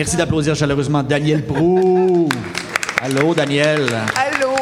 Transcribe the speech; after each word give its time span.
Merci 0.00 0.16
d'applaudir 0.16 0.54
chaleureusement 0.56 1.02
Daniel 1.02 1.44
Prou. 1.44 2.26
Allô, 3.02 3.34
Daniel. 3.34 3.80
Allô? 4.16 4.54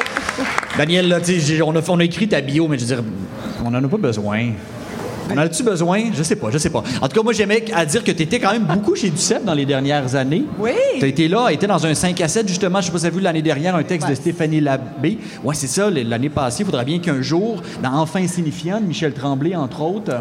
Daniel, 0.77 1.07
là, 1.07 1.19
on 1.65 1.77
a, 1.77 1.81
on 1.91 2.01
a 2.01 2.05
écrit 2.05 2.27
ta 2.27 2.41
bio, 2.41 2.67
mais 2.67 2.77
je 2.77 2.85
veux 2.85 2.97
dire, 2.97 3.05
on 3.65 3.71
n'en 3.71 3.85
a 3.85 3.87
pas 3.87 3.99
besoin. 3.99 4.51
On 5.31 5.35
en 5.35 5.39
a-tu 5.39 5.63
besoin? 5.63 6.05
Je 6.15 6.23
sais 6.23 6.37
pas, 6.37 6.49
je 6.51 6.59
sais 6.59 6.71
pas. 6.71 6.83
En 7.01 7.09
tout 7.09 7.17
cas, 7.17 7.23
moi, 7.23 7.33
j'aimais 7.33 7.65
à 7.75 7.85
dire 7.87 8.03
que 8.05 8.11
tu 8.13 8.23
étais 8.23 8.39
quand 8.41 8.53
même 8.53 8.65
beaucoup 8.65 8.95
chez 8.95 9.11
Duceppe 9.11 9.45
dans 9.45 9.55
les 9.55 9.67
dernières 9.67 10.15
années. 10.15 10.45
Oui. 10.59 10.71
Tu 10.99 11.05
as 11.05 11.09
été 11.09 11.29
là, 11.29 11.49
été 11.51 11.67
dans 11.67 11.85
un 11.87 11.95
5 11.95 12.21
à 12.21 12.29
7, 12.29 12.49
justement. 12.49 12.81
Je 12.81 12.87
sais 12.87 12.93
pas 12.93 12.99
si 12.99 13.03
vous 13.03 13.07
avez 13.07 13.17
vu 13.17 13.23
l'année 13.23 13.43
dernière 13.43 13.75
un 13.77 13.83
texte 13.83 14.09
de. 14.09 14.15
Stéphanie 14.15 14.61
Labbé. 14.61 15.19
Ouais, 15.45 15.55
c'est 15.55 15.67
ça, 15.69 15.89
l'année 15.91 16.29
passée. 16.29 16.63
Il 16.63 16.67
faudra 16.67 16.85
bien 16.85 16.99
qu'un 16.99 17.23
jour, 17.23 17.63
dans 17.83 17.93
Enfin 17.99 18.21
insignifiant, 18.23 18.81
de 18.81 18.87
Michel 18.87 19.13
Tremblay, 19.13 19.55
entre 19.55 19.81
autres. 19.83 20.13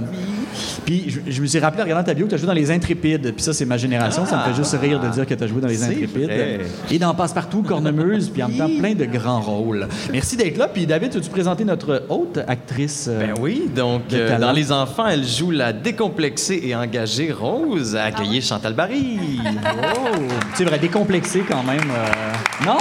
Puis 0.85 1.05
je, 1.09 1.19
je 1.31 1.41
me 1.41 1.47
suis 1.47 1.59
rappelé 1.59 1.81
en 1.81 1.85
regardant 1.85 2.03
ta 2.03 2.13
bio 2.13 2.25
que 2.25 2.29
tu 2.29 2.35
as 2.35 2.37
joué 2.37 2.47
dans 2.47 2.53
Les 2.53 2.71
Intrépides. 2.71 3.33
Puis 3.33 3.43
ça, 3.43 3.53
c'est 3.53 3.65
ma 3.65 3.77
génération. 3.77 4.25
Ça 4.25 4.37
me 4.37 4.43
fait 4.51 4.55
juste 4.55 4.75
rire 4.79 4.99
de 4.99 5.07
dire 5.09 5.25
que 5.25 5.33
tu 5.33 5.43
as 5.43 5.47
joué 5.47 5.61
dans 5.61 5.67
Les 5.67 5.83
Intrépides. 5.83 6.23
vrai. 6.25 6.59
Et 6.91 6.99
dans 6.99 7.13
Passe-Partout, 7.13 7.63
Cornemuse, 7.63 8.29
puis 8.29 8.41
en 8.43 8.49
même 8.49 8.57
temps, 8.57 8.69
plein 8.79 8.93
de 8.93 9.05
grands 9.05 9.41
rôles. 9.41 9.87
Merci 10.11 10.35
d'être 10.37 10.57
là. 10.57 10.67
Puis 10.67 10.85
David, 10.85 11.13
veux-tu 11.13 11.29
présenter 11.29 11.65
notre 11.65 12.03
haute 12.09 12.39
actrice? 12.47 13.07
euh, 13.09 13.27
Ben 13.27 13.33
oui, 13.41 13.63
donc 13.75 14.01
euh, 14.13 14.37
dans 14.39 14.51
Les 14.51 14.71
Enfants, 14.71 14.96
elle 15.05 15.25
joue 15.25 15.51
la 15.51 15.73
décomplexée 15.73 16.59
et 16.63 16.75
engagée 16.75 17.31
Rose. 17.31 17.95
Accueillez 17.95 18.41
Chantal 18.41 18.73
Barry. 18.73 19.19
Oh! 20.09 20.27
C'est 20.55 20.63
vrai, 20.65 20.79
décomplexé 20.79 21.43
quand 21.47 21.61
même. 21.63 21.91
euh, 21.91 22.65
Non? 22.65 22.77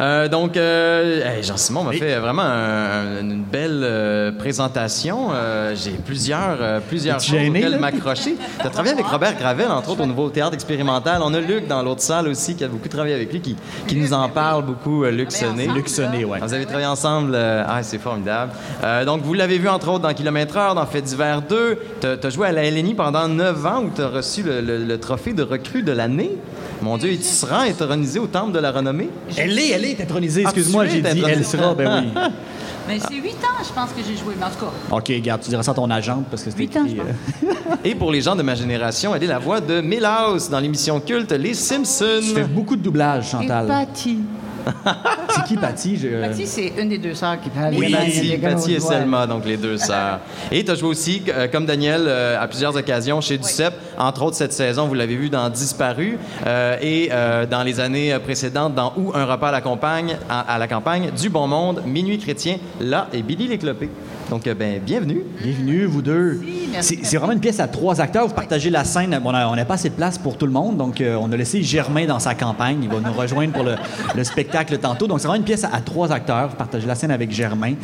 Euh, 0.00 0.28
donc, 0.28 0.56
euh, 0.56 1.20
hey, 1.36 1.42
Jean-Simon 1.42 1.84
m'a 1.84 1.92
fait 1.92 2.16
vraiment 2.18 2.42
un- 2.42 3.20
une 3.20 3.42
belle 3.42 3.82
euh, 3.84 4.32
présentation. 4.32 5.28
J'ai 5.74 5.90
plusieurs, 5.92 6.80
plusieurs 6.88 7.20
choses 7.20 7.48
auxquelles 7.50 7.78
m'accrocher. 7.78 8.36
Tu 8.60 8.66
as 8.66 8.70
travaillé 8.70 8.94
avec 8.94 9.06
Robert 9.06 9.36
Gravel, 9.38 9.68
entre 9.70 9.90
autres, 9.90 10.02
au 10.02 10.06
Nouveau 10.06 10.30
Théâtre 10.30 10.54
expérimental. 10.54 11.20
On 11.22 11.34
a 11.34 11.40
Luc 11.40 11.66
dans 11.68 11.82
l'autre 11.82 12.00
salle 12.00 12.28
aussi, 12.28 12.54
qui 12.56 12.64
a 12.64 12.68
beaucoup 12.68 12.88
travaillé 12.88 13.14
avec 13.14 13.30
lui, 13.32 13.40
qui, 13.40 13.56
qui 13.86 13.96
nous 13.96 14.12
en 14.14 14.28
parle 14.28 14.64
beaucoup, 14.64 15.04
Luc 15.04 15.32
Sonné. 15.32 15.66
Luc 15.66 15.88
Sonné. 15.88 16.24
Ah, 16.34 16.46
Vous 16.46 16.54
avez 16.54 16.64
travaillé 16.64 16.86
ensemble. 16.86 17.36
ah, 17.36 17.80
c'est 17.82 17.98
formidable. 17.98 18.52
Donc, 19.04 19.22
vous 19.22 19.34
l'avez 19.34 19.58
vu, 19.58 19.68
entre 19.68 19.88
autres, 19.90 20.00
dans 20.02 20.14
Kilomètre 20.14 20.56
Heure, 20.56 20.74
dans 20.74 20.86
Fait 20.86 21.02
d'hiver 21.02 21.42
2. 21.42 21.78
Tu 22.00 22.06
as, 22.06 22.30
joué 22.30 22.48
à 22.48 22.52
la 22.52 22.64
LNI 22.70 22.94
pendant 22.94 23.28
9 23.28 23.66
ans 23.66 23.82
où 23.84 23.90
tu 23.94 24.00
as 24.02 24.08
reçu 24.08 24.42
le, 24.42 24.60
le- 24.60 24.84
le 24.84 24.98
trophée 25.00 25.32
de 25.34 25.42
recrue 25.42 25.82
de 25.82 25.92
l'année. 25.92 26.30
Mon 26.82 26.96
Dieu, 26.98 27.12
et 27.12 27.16
tu 27.18 27.24
seras 27.24 27.64
intronisé 27.64 28.18
au 28.18 28.26
Temple 28.26 28.52
de 28.52 28.58
la 28.58 28.72
Renommée? 28.72 29.08
Elle 29.36 29.58
est, 29.58 29.70
elle 29.70 29.84
est 29.84 30.00
intronisée. 30.00 30.42
Ah, 30.44 30.50
Excuse-moi, 30.50 30.86
tu 30.86 30.92
j'ai 30.92 31.02
dit 31.02 31.22
elle 31.26 31.44
sera. 31.44 31.74
Ben 31.74 32.04
oui. 32.14 32.22
Mais 32.88 32.98
c'est 33.08 33.14
huit 33.14 33.36
ans, 33.44 33.62
je 33.62 33.72
pense 33.72 33.90
que 33.90 34.00
j'ai 34.06 34.16
joué. 34.16 34.34
Mais 34.38 34.46
en 34.46 34.50
tout 34.50 34.64
cas, 34.64 34.96
OK, 34.96 35.12
garde, 35.22 35.42
tu 35.42 35.50
diras 35.50 35.62
ça 35.62 35.72
à 35.72 35.74
ton 35.74 35.90
agente 35.90 36.26
parce 36.30 36.42
que 36.42 36.50
c'est 36.50 36.56
Huit 36.58 36.76
ans, 36.76 36.84
écrit. 36.84 37.00
je 37.42 37.46
euh, 37.46 37.76
Et 37.84 37.94
pour 37.94 38.10
les 38.10 38.20
gens 38.22 38.34
de 38.34 38.42
ma 38.42 38.54
génération, 38.54 39.14
elle 39.14 39.22
est 39.24 39.28
la 39.28 39.38
voix 39.38 39.60
de 39.60 39.80
Milhouse 39.80 40.48
dans 40.48 40.60
l'émission 40.60 41.00
culte 41.00 41.32
Les 41.32 41.54
Simpsons. 41.54 42.20
Tu 42.22 42.34
fais 42.34 42.44
beaucoup 42.44 42.76
de 42.76 42.82
doublage, 42.82 43.26
et 43.28 43.30
Chantal. 43.30 43.66
Patty. 43.66 44.18
C'est 45.34 45.44
qui, 45.44 45.56
Patty? 45.56 45.96
Je- 45.96 46.20
Patty, 46.28 46.46
c'est 46.46 46.72
une 46.78 46.88
des 46.88 46.98
deux 46.98 47.14
sœurs 47.14 47.40
qui 47.40 47.50
parle. 47.50 47.74
Oui, 47.76 47.92
Patty, 47.92 48.36
Patty 48.38 48.74
et. 48.74 48.80
Selma, 48.80 49.26
donc 49.26 49.44
les 49.46 49.56
deux 49.56 49.76
sœurs. 49.78 50.20
Et 50.50 50.64
tu 50.64 50.70
as 50.70 50.74
joué 50.74 50.88
aussi, 50.88 51.22
euh, 51.28 51.46
comme 51.48 51.66
Daniel, 51.66 52.02
euh, 52.06 52.40
à 52.40 52.46
plusieurs 52.48 52.74
occasions 52.76 53.20
chez 53.20 53.38
Duceppe. 53.38 53.74
Entre 53.98 54.22
autres, 54.22 54.36
cette 54.36 54.52
saison, 54.52 54.86
vous 54.86 54.94
l'avez 54.94 55.16
vu 55.16 55.28
dans 55.30 55.48
Disparu. 55.48 56.18
euh, 56.46 56.76
et 56.80 57.10
dans 57.50 57.62
les 57.62 57.80
années 57.80 58.16
précédentes, 58.22 58.74
dans 58.74 58.92
Où 58.96 59.12
un 59.14 59.24
repas 59.24 59.48
à 59.48 59.52
la 59.52 59.60
campagne, 59.60 60.16
à, 60.28 60.40
à 60.54 60.58
la 60.58 60.66
campagne, 60.68 61.10
Du 61.20 61.28
Bon 61.28 61.46
Monde, 61.46 61.82
Minuit 61.86 62.18
chrétien, 62.18 62.56
là, 62.80 63.08
et 63.12 63.22
Billy 63.22 63.46
les 63.48 63.58
Clopés. 63.58 63.88
Donc, 64.30 64.46
euh, 64.46 64.54
ben, 64.54 64.80
bienvenue. 64.80 65.22
Bienvenue, 65.42 65.84
vous 65.86 66.02
deux. 66.02 66.40
merci. 66.70 67.00
C'est 67.02 67.16
vraiment 67.16 67.32
une 67.32 67.40
pièce 67.40 67.58
à 67.58 67.66
trois 67.66 68.00
acteurs. 68.00 68.28
Vous 68.28 68.34
partagez 68.34 68.70
la 68.70 68.84
scène. 68.84 69.18
Bon, 69.22 69.30
on 69.30 69.56
n'a 69.56 69.64
pas 69.64 69.74
assez 69.74 69.88
de 69.88 69.94
place 69.94 70.18
pour 70.18 70.36
tout 70.38 70.46
le 70.46 70.52
monde, 70.52 70.76
donc 70.76 71.00
euh, 71.00 71.16
on 71.20 71.32
a 71.32 71.36
laissé 71.36 71.62
Germain 71.64 72.06
dans 72.06 72.20
sa 72.20 72.36
campagne. 72.36 72.78
Il 72.84 72.88
va 72.88 73.00
nous 73.00 73.12
rejoindre 73.12 73.52
pour 73.52 73.64
le, 73.64 73.74
le 74.16 74.22
spectacle 74.24 74.78
tantôt. 74.78 75.08
Donc, 75.08 75.18
c'est 75.20 75.26
vraiment 75.26 75.40
une 75.42 75.46
pièce 75.46 75.64
à, 75.64 75.74
à 75.74 75.80
trois 75.80 76.12
acteurs. 76.12 76.50
Vous 76.50 76.56
partagez 76.56 76.86
la 76.86 76.94
scène 76.94 77.10
avec 77.10 77.32
Germain. 77.32 77.74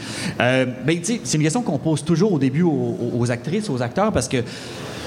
Euh, 0.41 0.67
ben, 0.87 0.97
tu 0.99 1.05
sais, 1.05 1.21
c'est 1.25 1.37
une 1.37 1.43
question 1.43 1.63
qu'on 1.63 1.79
pose 1.79 2.05
toujours 2.05 2.33
au 2.33 2.39
début 2.39 2.63
aux, 2.63 2.71
aux- 2.71 3.19
aux 3.19 3.31
actrices, 3.33 3.69
aux 3.69 3.83
acteurs, 3.83 4.13
parce 4.13 4.29
que, 4.29 4.37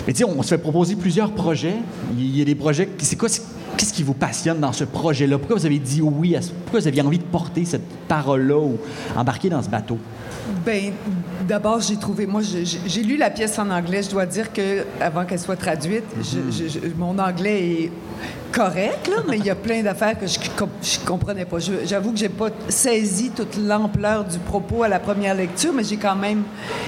mais 0.08 0.12
tu 0.14 0.20
sais, 0.20 0.26
on 0.26 0.42
se 0.44 0.50
fait 0.50 0.58
proposer 0.58 0.98
plusieurs 0.98 1.32
projets. 1.32 1.76
Il 2.18 2.38
y 2.38 2.42
a 2.42 2.46
des 2.46 2.56
projets. 2.56 2.90
C'est 2.98 3.16
quoi? 3.16 3.30
Qu'est-ce 3.78 3.94
qui 3.94 4.04
vous 4.04 4.14
passionne 4.14 4.60
dans 4.60 4.74
ce 4.74 4.84
projet-là? 4.84 5.38
Pourquoi 5.38 5.56
vous 5.56 5.66
avez 5.66 5.80
dit 5.80 6.02
oui 6.02 6.36
à 6.36 6.42
ce- 6.42 6.52
Pourquoi 6.52 6.82
vous 6.82 6.88
aviez 6.90 7.02
envie 7.02 7.20
de 7.20 7.24
porter 7.24 7.64
cette 7.64 7.88
parole-là 8.10 8.58
ou 8.58 8.78
embarquer 9.16 9.48
dans 9.50 9.62
ce 9.64 9.70
bateau? 9.70 9.98
Ben, 10.66 10.94
d'abord, 11.48 11.80
j'ai 11.82 11.98
trouvé. 11.98 12.26
Moi, 12.26 12.42
j'ai 12.44 13.04
lu 13.04 13.18
la 13.18 13.30
pièce 13.30 13.58
en 13.60 13.70
anglais. 13.70 14.04
Je 14.04 14.10
dois 14.10 14.26
dire 14.26 14.52
que 14.54 14.84
avant 15.00 15.26
qu'elle 15.26 15.40
soit 15.40 15.56
traduite, 15.56 16.04
je- 16.22 16.68
je- 16.68 16.80
mon 16.98 17.18
anglais 17.20 17.60
est 17.84 17.92
correct, 18.52 19.08
là, 19.08 19.18
mais 19.28 19.38
il 19.38 19.46
y 19.46 19.50
a 19.50 19.56
plein 19.56 19.82
d'affaires 19.84 20.18
que 20.20 20.28
je, 20.28 20.40
je 20.40 21.00
comprenais 21.06 21.46
pas. 21.46 21.58
J'avoue 21.86 22.12
que 22.12 22.18
j'ai 22.18 22.30
pas 22.30 22.50
saisi 22.68 23.32
toute 23.32 23.58
l'ampleur 23.58 24.26
du 24.26 24.38
propos 24.40 24.84
à 24.84 24.88
la 24.88 25.00
première 25.00 25.36
lecture, 25.36 25.72
mais 25.74 25.84
j'ai 25.84 25.98
quand 25.98 26.16
même 26.16 26.44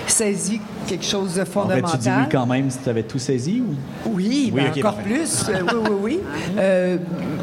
saisi 0.08 0.60
quelque 0.88 1.06
chose 1.06 1.36
de 1.36 1.42
En 1.42 1.46
fait, 1.46 1.52
fondamental. 1.52 1.92
tu 1.92 1.98
dis 1.98 2.10
oui 2.10 2.26
quand 2.32 2.46
même 2.46 2.70
si 2.72 2.80
tu 2.80 2.90
avais 2.90 3.04
tout 3.04 3.20
saisi 3.20 3.62
ou? 3.62 3.76
Oui, 4.10 4.52
ben 4.54 4.68
encore 4.70 4.96
parfait. 4.96 5.04
plus. 5.04 5.46
Euh, 5.50 5.62
oui, 5.62 5.80
oui, 5.90 5.98
oui. 6.02 6.20
Euh, 6.58 6.98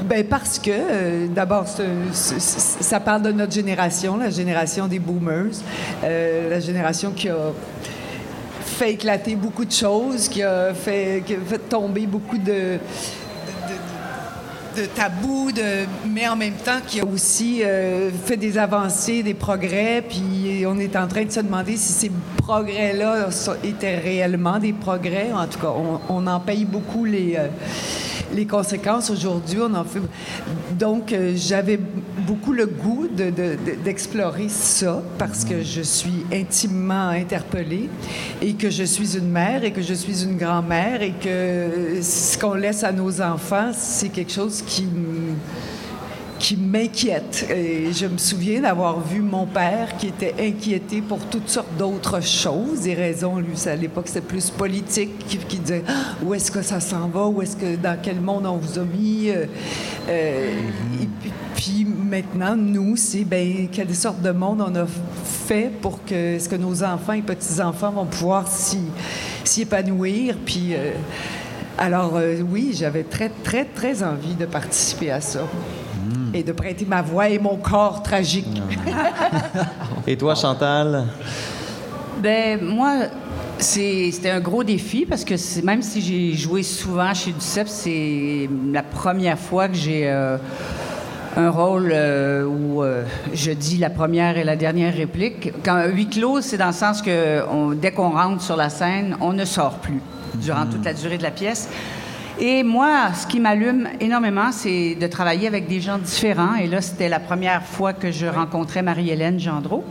ben 0.05 0.25
parce 0.25 0.59
que, 0.59 0.71
euh, 0.73 1.27
d'abord, 1.29 1.65
ça 2.13 3.01
parle 3.01 3.23
de 3.23 3.33
notre 3.33 3.53
génération, 3.53 4.17
la 4.17 4.31
génération 4.31 4.87
des 4.89 4.99
boomers, 4.99 5.53
la 6.03 6.61
génération 6.61 7.13
qui 7.13 7.29
a 7.29 7.53
fait 8.61 8.93
éclater 8.93 9.35
beaucoup 9.35 9.65
de 9.65 9.73
choses, 9.73 10.29
qui 10.29 10.43
a 10.43 10.73
fait, 10.75 11.23
qui 11.27 11.35
a 11.35 11.39
fait 11.47 11.59
tomber 11.59 12.07
beaucoup 12.07 12.39
de, 12.39 12.79
de, 14.79 14.85
de- 14.85 15.53
de 15.53 15.87
mais 16.07 16.29
en 16.29 16.37
même 16.37 16.55
temps 16.55 16.81
qui 16.87 17.01
a 17.01 17.05
aussi 17.05 17.63
euh, 17.65 18.11
fait 18.25 18.37
des 18.37 18.59
avancées, 18.59 19.23
des 19.23 19.35
progrès, 19.35 20.03
puis 20.09 20.65
on 20.67 20.79
est 20.79 20.95
en 20.97 21.07
train 21.09 21.25
de 21.25 21.31
se 21.31 21.41
demander 21.41 21.77
si 21.77 21.93
ces 21.93 22.11
progrès-là 22.39 23.29
étaient 23.65 23.97
réellement 23.99 24.59
des 24.59 24.73
progrès. 24.73 25.31
En 25.35 25.47
tout 25.47 25.59
cas, 25.59 25.73
on, 25.75 26.01
on 26.09 26.27
en 26.27 26.41
paye 26.41 26.65
beaucoup 26.65 27.05
les, 27.05 27.37
euh, 27.39 27.49
les 28.35 28.47
conséquences 28.47 29.11
aujourd'hui. 29.11 29.59
On 29.61 29.75
en 29.75 29.85
fait... 29.85 30.01
Donc, 30.79 31.13
euh, 31.13 31.33
j'avais 31.37 31.79
beaucoup 32.27 32.53
le 32.53 32.67
goût 32.67 33.09
de- 33.09 33.25
de- 33.25 33.31
de- 33.31 33.83
d'explorer 33.85 34.49
ça 34.49 35.03
parce 35.19 35.45
que 35.45 35.63
je 35.63 35.83
suis 35.83 36.25
intimement 36.33 37.09
interpellée 37.09 37.89
et 38.43 38.55
que 38.55 38.71
je 38.71 38.85
suis 38.85 39.17
une 39.17 39.29
mère 39.31 39.65
et 39.65 39.73
que 39.73 39.83
je 39.83 39.95
suis 39.95 40.23
une 40.25 40.37
grand-mère 40.37 41.03
et 41.03 41.13
que 41.13 42.01
ce 42.03 42.37
qu'on 42.39 42.55
laisse 42.55 42.85
à 42.85 42.93
nos 42.93 43.21
enfants, 43.21 43.71
c'est 43.77 44.11
quelque 44.11 44.33
chose 44.33 44.63
qui 44.67 44.87
qui 46.39 46.57
m'inquiète. 46.57 47.47
Je 47.49 48.07
me 48.07 48.19
souviens 48.19 48.61
d'avoir 48.61 49.01
vu 49.01 49.21
mon 49.21 49.47
père 49.47 49.97
qui 49.97 50.09
était 50.09 50.35
inquiété 50.39 51.01
pour 51.01 51.19
toutes 51.27 51.49
sortes 51.49 51.77
d'autres 51.79 52.23
choses, 52.23 52.83
des 52.83 52.95
raisons, 52.95 53.39
lui, 53.39 53.57
à 53.67 53.77
l'époque, 53.77 54.09
c'était 54.09 54.21
plus 54.21 54.51
politique, 54.51 55.19
qui, 55.27 55.59
disait 55.59 55.83
Ah, 55.87 56.15
où 56.23 56.35
est-ce 56.35 56.51
que 56.51 56.63
ça 56.63 56.81
s'en 56.81 57.09
va, 57.09 57.27
où 57.27 57.43
est-ce 57.43 57.57
que, 57.57 57.77
dans 57.77 57.99
quel 58.01 58.21
monde 58.21 58.47
on 58.47 58.57
vous 58.57 58.79
a 58.79 58.85
mis? 58.85 59.31
euh, 59.31 59.47
euh, 60.09 60.55
et 61.03 61.09
puis, 61.55 61.85
maintenant, 61.85 62.57
nous, 62.57 62.97
c'est 62.97 63.25
ben, 63.25 63.69
quelle 63.71 63.95
sorte 63.95 64.23
de 64.23 64.31
monde 64.31 64.63
on 64.67 64.75
a 64.75 64.87
fait 65.25 65.71
pour 65.81 66.05
que, 66.05 66.37
est-ce 66.37 66.49
que 66.49 66.57
nos 66.57 66.83
enfants 66.83 67.15
et 67.15 67.23
petits-enfants 67.23 67.91
vont 67.91 68.07
pouvoir 68.07 68.49
s'y, 68.49 68.81
épanouir? 69.61 70.37
Puis, 70.45 70.75
euh, 70.75 70.93
alors, 71.77 72.19
oui, 72.51 72.75
j'avais 72.75 73.05
très, 73.05 73.29
très, 73.29 73.65
très 73.65 74.03
envie 74.03 74.35
de 74.35 74.47
participer 74.47 75.11
à 75.11 75.21
ça. 75.21 75.41
Et 76.35 76.43
de 76.43 76.53
prêter 76.53 76.85
ma 76.87 77.03
voix 77.03 77.29
et 77.29 77.39
mon 77.39 77.57
corps 77.57 78.03
tragique. 78.03 78.63
Et 80.07 80.17
toi, 80.17 80.35
Chantal? 80.35 81.05
Ben 82.23 82.61
moi, 82.63 82.95
c'est- 83.59 84.11
c'était 84.13 84.31
un 84.31 84.41
gros 84.41 84.65
défi 84.65 85.07
parce 85.07 85.25
que 85.25 85.37
c'est- 85.37 85.63
même 85.63 85.83
si 85.83 86.01
j'ai 86.01 86.33
joué 86.35 86.63
souvent 86.63 87.15
chez 87.15 87.33
Duceppe, 87.33 87.69
c'est 87.69 88.49
la 88.73 88.83
première 88.83 89.39
fois 89.39 89.69
que 89.69 89.75
j'ai 89.75 90.09
euh, 90.09 90.37
un 91.37 91.51
rôle 91.51 91.91
euh, 91.93 92.45
où 92.45 92.83
euh, 92.83 93.05
je 93.33 93.53
dis 93.53 93.77
la 93.79 93.91
première 93.91 94.37
et 94.37 94.45
la 94.45 94.57
dernière 94.57 94.95
réplique. 94.95 95.53
Quand 95.65 95.85
huis 95.87 96.09
clos, 96.09 96.41
c'est 96.41 96.57
dans 96.57 96.67
le 96.69 96.73
sens 96.73 97.01
que 97.03 97.43
on- 97.51 97.71
dès 97.73 97.93
qu'on 97.93 98.11
rentre 98.11 98.43
sur 98.43 98.57
la 98.57 98.69
scène, 98.71 99.17
on 99.21 99.33
ne 99.33 99.45
sort 99.45 99.75
plus 99.79 100.01
durant 100.35 100.67
toute 100.67 100.85
la 100.85 100.93
durée 100.95 101.19
de 101.19 101.23
la 101.23 101.31
pièce. 101.31 101.69
Et 102.41 102.63
moi, 102.63 103.13
ce 103.15 103.27
qui 103.27 103.41
m'allume 103.41 103.89
énormément, 104.01 104.53
c'est 104.53 104.95
de 104.95 105.07
travailler 105.09 105.49
avec 105.49 105.67
des 105.67 105.81
gens 105.81 105.99
différents. 105.99 106.55
Et 106.55 106.69
là, 106.69 106.81
c'était 106.81 107.09
la 107.09 107.19
première 107.19 107.65
fois 107.65 107.93
que 107.93 108.13
je 108.13 108.27
rencontrais 108.27 108.83
Marie-Hélène 108.83 109.41
Gendreau 109.41 109.85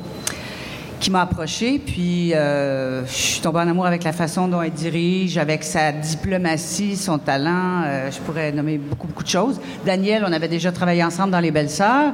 qui 1.00 1.12
m'a 1.12 1.22
approchée, 1.22 1.80
puis 1.86 2.34
euh, 2.34 3.06
je 3.06 3.12
suis 3.12 3.42
tombée 3.42 3.60
en 3.60 3.68
amour 3.68 3.86
avec 3.86 4.04
la 4.04 4.14
façon 4.14 4.48
dont 4.48 4.64
elle 4.64 4.72
dirige, 4.72 5.38
avec 5.38 5.64
sa 5.64 5.92
diplomatie, 5.92 6.96
son 6.96 7.20
talent. 7.20 7.84
euh, 7.86 8.10
je 8.10 8.18
pourrais 8.20 8.52
nommer 8.52 8.80
beaucoup, 8.80 9.06
beaucoup 9.06 9.24
de 9.24 9.30
choses. 9.30 9.62
Daniel, 9.86 10.26
on 10.28 10.34
avait 10.34 10.48
déjà 10.48 10.72
travaillé 10.72 11.04
ensemble 11.04 11.32
dans 11.32 11.40
Les 11.40 11.52
Belles 11.52 11.70
Sœurs, 11.70 12.14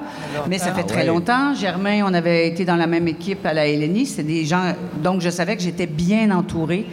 mais 0.49 0.57
ça 0.57 0.73
fait 0.73 0.83
très 0.83 1.01
ouais. 1.01 1.05
longtemps. 1.05 1.53
Germain, 1.53 2.01
on 2.05 2.13
avait 2.13 2.47
été 2.47 2.65
dans 2.65 2.75
la 2.75 2.87
même 2.87 3.07
équipe 3.07 3.45
à 3.45 3.53
la 3.53 3.67
LNI. 3.67 4.05
C'était 4.05 4.23
des 4.23 4.43
gens, 4.43 4.73
donc 5.01 5.21
je 5.21 5.29
savais 5.29 5.55
que 5.55 5.61
j'étais 5.61 5.87
bien 5.87 6.31
entourée. 6.31 6.85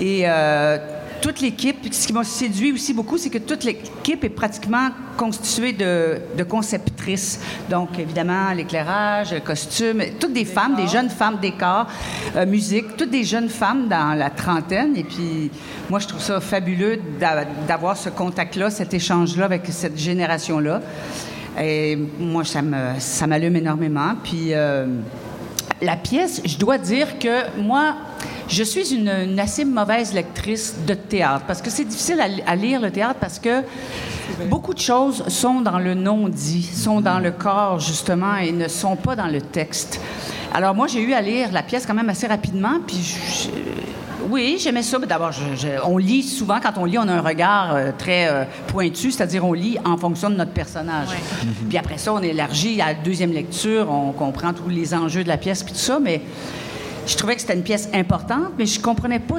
Et 0.00 0.22
euh, 0.26 0.78
toute 1.22 1.40
l'équipe, 1.40 1.76
ce 1.94 2.06
qui 2.06 2.12
m'a 2.12 2.24
séduit 2.24 2.72
aussi 2.72 2.92
beaucoup, 2.92 3.16
c'est 3.16 3.30
que 3.30 3.38
toute 3.38 3.62
l'équipe 3.62 4.24
est 4.24 4.28
pratiquement 4.28 4.88
constituée 5.16 5.72
de, 5.72 6.42
conceptrices. 6.42 7.40
Donc, 7.70 7.98
évidemment, 7.98 8.52
l'éclairage, 8.52 9.32
le 9.32 9.40
costume, 9.40 10.02
toutes 10.18 10.32
des 10.32 10.44
femmes, 10.44 10.74
des 10.74 10.88
jeunes 10.88 11.08
femmes, 11.08 11.38
décor, 11.40 11.86
euh, 12.36 12.44
musique, 12.44 12.96
toutes 12.96 13.10
des 13.10 13.22
jeunes 13.22 13.48
femmes 13.48 13.86
dans 13.88 14.18
la 14.18 14.30
trentaine. 14.30 14.96
Et 14.96 15.04
puis, 15.04 15.50
moi, 15.88 16.00
je 16.00 16.08
trouve 16.08 16.20
ça 16.20 16.40
fabuleux 16.40 16.98
d'avoir 17.68 17.96
ce 17.96 18.08
contact-là, 18.08 18.70
cet 18.70 18.92
échange-là 18.92 19.44
avec 19.44 19.62
cette 19.70 19.96
génération-là. 19.96 20.82
Et 21.60 21.96
moi, 22.18 22.42
ça 22.44 23.26
m'allume 23.26 23.56
énormément. 23.56 24.14
Puis, 24.24 24.52
euh, 24.54 24.86
la 25.80 25.96
pièce, 25.96 26.42
je 26.44 26.56
dois 26.58 26.78
dire 26.78 27.18
que 27.18 27.60
moi, 27.60 27.94
je 28.48 28.62
suis 28.62 28.94
une, 28.94 29.38
assez 29.38 29.64
mauvaise 29.64 30.12
lectrice 30.12 30.76
de 30.86 30.94
théâtre 30.94 31.44
parce 31.46 31.62
que 31.62 31.70
c'est 31.70 31.84
difficile 31.84 32.20
à, 32.46 32.56
lire 32.56 32.80
le 32.80 32.90
théâtre 32.90 33.18
parce 33.20 33.38
que 33.38 33.62
beaucoup 34.48 34.74
de 34.74 34.80
choses 34.80 35.24
sont 35.28 35.60
dans 35.60 35.78
le 35.78 35.94
non-dit, 35.94 36.62
sont 36.62 37.00
dans 37.00 37.18
le 37.18 37.30
corps 37.30 37.80
justement 37.80 38.36
et 38.36 38.52
ne 38.52 38.68
sont 38.68 38.96
pas 38.96 39.16
dans 39.16 39.26
le 39.26 39.40
texte. 39.40 40.00
Alors 40.54 40.74
moi, 40.74 40.86
j'ai 40.86 41.00
eu 41.00 41.14
à 41.14 41.22
lire 41.22 41.50
la 41.52 41.62
pièce 41.62 41.86
quand 41.86 41.94
même 41.94 42.10
assez 42.10 42.26
rapidement, 42.26 42.78
puis 42.86 43.16
oui, 44.28 44.56
j'aimais 44.58 44.82
ça. 44.82 44.98
D'abord, 44.98 45.30
on 45.84 45.98
lit 45.98 46.22
souvent, 46.22 46.58
quand 46.60 46.74
on 46.76 46.84
lit, 46.84 46.98
on 46.98 47.08
a 47.08 47.12
un 47.12 47.20
regard 47.20 47.74
euh, 47.74 47.90
très 47.96 48.28
euh, 48.28 48.44
pointu, 48.68 49.10
c'est-à-dire 49.10 49.44
on 49.44 49.52
lit 49.52 49.78
en 49.84 49.96
fonction 49.96 50.30
de 50.30 50.36
notre 50.36 50.52
personnage. 50.52 51.08
Puis 51.68 51.78
après 51.78 51.98
ça, 51.98 52.12
on 52.12 52.22
élargit 52.22 52.80
à 52.80 52.88
la 52.88 52.94
deuxième 52.94 53.32
lecture, 53.32 53.90
on 53.90 54.12
comprend 54.12 54.52
tous 54.52 54.68
les 54.68 54.94
enjeux 54.94 55.24
de 55.24 55.28
la 55.28 55.38
pièce, 55.38 55.62
puis 55.62 55.72
tout 55.72 55.78
ça, 55.78 55.98
mais 56.00 56.20
je 57.06 57.16
trouvais 57.16 57.34
que 57.34 57.40
c'était 57.40 57.54
une 57.54 57.62
pièce 57.62 57.88
importante, 57.92 58.52
mais 58.58 58.66
je 58.66 58.80
comprenais 58.80 59.18
pas 59.18 59.38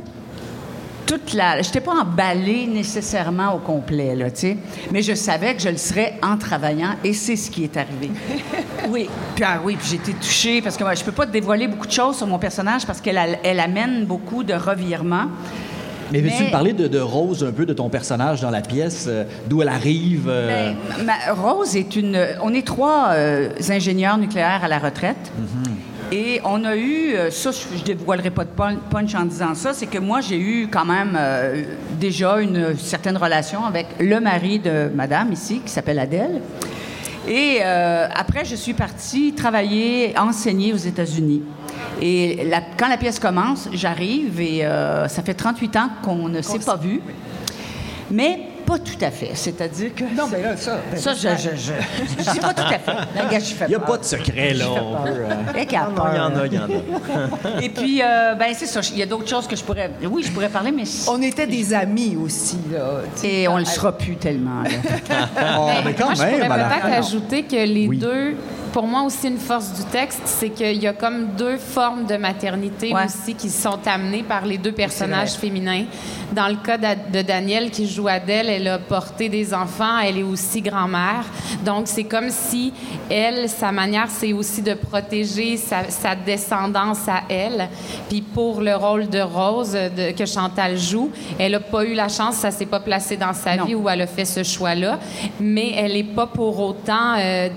toute 1.05 1.33
la. 1.33 1.61
Je 1.61 1.67
n'étais 1.67 1.81
pas 1.81 1.93
emballée 2.01 2.65
nécessairement 2.67 3.53
au 3.55 3.59
complet, 3.59 4.15
là, 4.15 4.31
tu 4.31 4.39
sais. 4.39 4.57
Mais 4.91 5.01
je 5.01 5.13
savais 5.13 5.55
que 5.55 5.61
je 5.61 5.69
le 5.69 5.77
serais 5.77 6.13
en 6.21 6.37
travaillant, 6.37 6.95
et 7.03 7.13
c'est 7.13 7.35
ce 7.35 7.51
qui 7.51 7.63
est 7.63 7.77
arrivé. 7.77 8.11
oui. 8.89 9.09
Puis, 9.35 9.43
ah, 9.45 9.59
oui, 9.63 9.75
puis 9.75 9.89
j'ai 9.89 9.95
été 9.95 10.13
touchée, 10.13 10.61
parce 10.61 10.77
que 10.77 10.83
moi, 10.83 10.93
je 10.95 11.03
peux 11.03 11.11
pas 11.11 11.25
te 11.25 11.31
dévoiler 11.31 11.67
beaucoup 11.67 11.87
de 11.87 11.91
choses 11.91 12.17
sur 12.17 12.27
mon 12.27 12.39
personnage, 12.39 12.85
parce 12.85 13.01
qu'elle 13.01 13.39
elle 13.43 13.59
amène 13.59 14.05
beaucoup 14.05 14.43
de 14.43 14.53
revirements. 14.53 15.27
Mais 16.11 16.21
veux-tu 16.21 16.43
me 16.43 16.51
parler 16.51 16.73
de, 16.73 16.99
Rose, 16.99 17.43
un 17.43 17.51
peu 17.51 17.65
de 17.65 17.73
ton 17.73 17.89
personnage 17.89 18.41
dans 18.41 18.51
la 18.51 18.61
pièce, 18.61 19.05
euh, 19.07 19.23
d'où 19.47 19.63
elle 19.63 19.69
arrive? 19.69 20.27
Euh? 20.27 20.71
Ben, 21.03 21.33
Rose 21.33 21.75
est 21.75 21.95
une... 21.95 22.19
On 22.43 22.53
est 22.53 22.65
trois 22.65 23.09
euh, 23.13 23.49
ingénieurs 23.69 24.17
nucléaires 24.19 24.63
à 24.63 24.67
la 24.67 24.77
retraite. 24.77 25.31
Mm-hmm. 25.39 25.92
Et 26.15 26.39
on 26.43 26.63
a 26.63 26.75
eu, 26.75 27.15
euh, 27.15 27.31
ça, 27.31 27.49
je 27.49 27.75
ne 27.75 27.83
dévoilerai 27.83 28.29
pas 28.29 28.45
de 28.45 28.51
punch 28.91 29.15
en 29.15 29.25
disant 29.25 29.55
ça, 29.55 29.73
c'est 29.73 29.87
que 29.87 29.97
moi, 29.97 30.21
j'ai 30.21 30.37
eu 30.37 30.67
quand 30.69 30.85
même 30.85 31.17
euh, 31.19 31.63
déjà 31.99 32.39
une 32.39 32.77
certaine 32.77 33.17
relation 33.17 33.65
avec 33.65 33.87
le 33.99 34.19
mari 34.19 34.59
de 34.59 34.91
madame 34.93 35.33
ici, 35.33 35.61
qui 35.65 35.71
s'appelle 35.71 35.97
Adèle. 35.97 36.39
Et 37.27 37.61
euh, 37.63 38.07
après, 38.13 38.45
je 38.45 38.55
suis 38.55 38.75
partie 38.75 39.33
travailler, 39.33 40.13
enseigner 40.15 40.71
aux 40.71 40.77
États-Unis. 40.77 41.41
Et 41.99 42.47
quand 42.77 42.89
la 42.89 42.97
pièce 42.97 43.17
commence, 43.17 43.67
j'arrive 43.73 44.39
et 44.39 44.67
ça 45.07 45.23
fait 45.23 45.33
38 45.33 45.75
ans 45.77 45.89
qu'on 46.03 46.27
ne 46.27 46.41
s'est 46.41 46.59
pas 46.59 46.75
vu. 46.75 47.01
Mais 48.11 48.39
pas 48.65 48.79
tout 48.79 48.97
à 49.01 49.11
fait. 49.11 49.31
C'est-à-dire 49.33 49.93
que. 49.95 50.03
Non, 50.03 50.27
mais 50.31 50.41
là, 50.41 50.57
ça. 50.57 50.79
Ben, 50.91 50.99
ça, 50.99 51.13
je. 51.13 51.29
je, 51.29 51.55
je, 51.55 52.23
je 52.23 52.39
pas 52.39 52.53
tout 52.53 52.61
à 52.61 52.79
fait. 52.79 53.65
Il 53.65 53.67
n'y 53.69 53.75
a 53.75 53.79
pas 53.79 53.97
de 53.97 54.03
secret, 54.03 54.53
là. 54.53 54.65
On 54.69 55.03
peut, 55.03 55.09
euh... 55.09 55.33
Il 55.55 55.73
y 55.73 55.77
en 55.77 55.97
a, 55.97 56.45
il 56.45 56.53
y 56.53 56.59
en 56.59 56.63
a. 56.63 57.61
Et 57.61 57.69
puis, 57.69 58.01
euh, 58.01 58.35
ben, 58.35 58.53
c'est 58.53 58.65
ça. 58.65 58.81
Il 58.91 58.97
y 58.97 59.03
a 59.03 59.05
d'autres 59.05 59.29
choses 59.29 59.47
que 59.47 59.55
je 59.55 59.63
pourrais. 59.63 59.91
Oui, 60.03 60.23
je 60.23 60.31
pourrais 60.31 60.49
parler, 60.49 60.71
mais. 60.71 60.83
On 61.07 61.21
était 61.21 61.47
des 61.47 61.73
amis 61.73 62.15
aussi, 62.15 62.59
là. 62.71 63.01
Et 63.23 63.47
on 63.47 63.57
le 63.57 63.65
sera 63.65 63.97
plus 63.97 64.15
tellement, 64.15 64.63
oh, 64.63 64.69
mais 65.85 65.93
quand 65.93 66.05
Moi, 66.05 66.25
même, 66.25 66.35
je 66.35 66.45
pourrais 66.45 66.59
peut-être 66.59 66.93
ajouter 66.97 67.43
que 67.43 67.55
les 67.55 67.87
deux 67.87 68.35
pour 68.73 68.87
moi 68.87 69.03
aussi 69.03 69.27
une 69.27 69.37
force 69.37 69.71
du 69.71 69.83
texte, 69.85 70.21
c'est 70.25 70.49
qu'il 70.49 70.81
y 70.81 70.87
a 70.87 70.93
comme 70.93 71.35
deux 71.37 71.57
formes 71.57 72.05
de 72.05 72.17
maternité 72.17 72.91
aussi 72.91 73.35
qui 73.35 73.51
sont 73.51 73.79
amenées 73.85 74.23
par 74.23 74.47
les 74.47 74.57
deux 74.57 74.71
personnages 74.71 75.33
féminins. 75.33 75.85
Dans 76.33 76.47
le 76.47 76.55
cas 76.55 76.77
de 76.77 77.21
Danielle 77.21 77.69
qui 77.69 77.87
joue 77.87 78.07
Adèle, 78.07 78.49
elle 78.53 78.67
a 78.67 78.79
porté 78.79 79.29
des 79.29 79.53
enfants, 79.53 79.99
elle 79.99 80.19
est 80.19 80.23
aussi 80.23 80.61
grand-mère. 80.61 81.25
Donc 81.65 81.87
c'est 81.87 82.03
comme 82.03 82.29
si 82.29 82.73
elle, 83.09 83.49
sa 83.49 83.71
manière, 83.71 84.07
c'est 84.09 84.33
aussi 84.33 84.61
de 84.61 84.73
protéger 84.73 85.57
sa, 85.57 86.15
descendance 86.15 87.07
à 87.07 87.23
elle. 87.29 87.69
Puis 88.09 88.21
pour 88.21 88.61
le 88.61 88.75
rôle 88.75 89.09
de 89.09 89.19
Rose 89.19 89.73
de, 89.73 90.11
que 90.11 90.25
Chantal 90.25 90.77
joue, 90.77 91.11
elle 91.39 91.53
n'a 91.53 91.59
pas 91.59 91.83
eu 91.85 91.93
la 91.93 92.09
chance, 92.09 92.35
ça 92.35 92.51
s'est 92.51 92.65
pas 92.65 92.79
placé 92.79 93.17
dans 93.17 93.33
sa 93.33 93.57
vie 93.57 93.75
où 93.75 93.89
elle 93.89 94.01
a 94.01 94.07
fait 94.07 94.25
ce 94.25 94.43
choix-là, 94.43 94.99
mais 95.39 95.73
elle 95.75 95.93
n'est 95.93 96.03
pas 96.03 96.27
pour 96.27 96.59
autant 96.59 97.15
euh, 97.17 97.49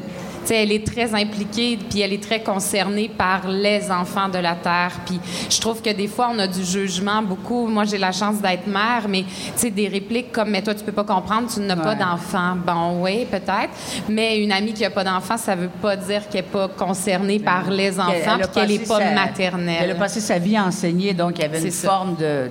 elle 0.54 0.72
est 0.72 0.86
très 0.86 1.14
impliquée, 1.14 1.78
puis 1.90 2.00
elle 2.00 2.12
est 2.12 2.22
très 2.22 2.42
concernée 2.42 3.08
par 3.08 3.48
les 3.48 3.90
enfants 3.90 4.28
de 4.28 4.38
la 4.38 4.54
Terre. 4.54 4.92
Puis 5.04 5.20
je 5.50 5.60
trouve 5.60 5.82
que 5.82 5.90
des 5.90 6.08
fois, 6.08 6.30
on 6.34 6.38
a 6.38 6.46
du 6.46 6.64
jugement 6.64 7.22
beaucoup. 7.22 7.66
Moi, 7.66 7.84
j'ai 7.84 7.98
la 7.98 8.12
chance 8.12 8.36
d'être 8.40 8.66
mère, 8.66 9.06
mais 9.08 9.24
des 9.62 9.88
répliques 9.88 10.32
comme 10.32 10.50
«Mais 10.50 10.62
toi, 10.62 10.74
tu 10.74 10.84
peux 10.84 10.92
pas 10.92 11.04
comprendre, 11.04 11.48
tu 11.52 11.60
n'as 11.60 11.76
pas 11.76 11.94
d'enfant.» 11.94 12.56
Bon, 12.66 13.02
oui, 13.02 13.26
peut-être. 13.30 13.70
Mais 14.08 14.38
une 14.38 14.52
amie 14.52 14.72
qui 14.72 14.84
a 14.84 14.90
pas 14.90 15.04
d'enfant, 15.04 15.36
ça 15.36 15.54
veut 15.54 15.70
pas 15.82 15.96
dire 15.96 16.28
qu'elle 16.28 16.40
est 16.40 16.44
pas 16.44 16.68
concernée 16.68 17.38
par 17.38 17.70
les 17.70 17.98
enfants, 17.98 18.38
puis 18.38 18.48
qu'elle 18.54 18.72
est 18.72 18.88
pas 18.88 19.12
maternelle. 19.12 19.78
Elle 19.82 19.90
a 19.90 19.94
passé 19.96 20.20
sa 20.20 20.38
vie 20.38 20.56
à 20.56 20.64
enseigner, 20.64 21.14
donc 21.14 21.38
il 21.38 21.42
y 21.42 21.44
avait 21.44 21.62
une 21.62 21.70
forme 21.70 22.16
de... 22.16 22.48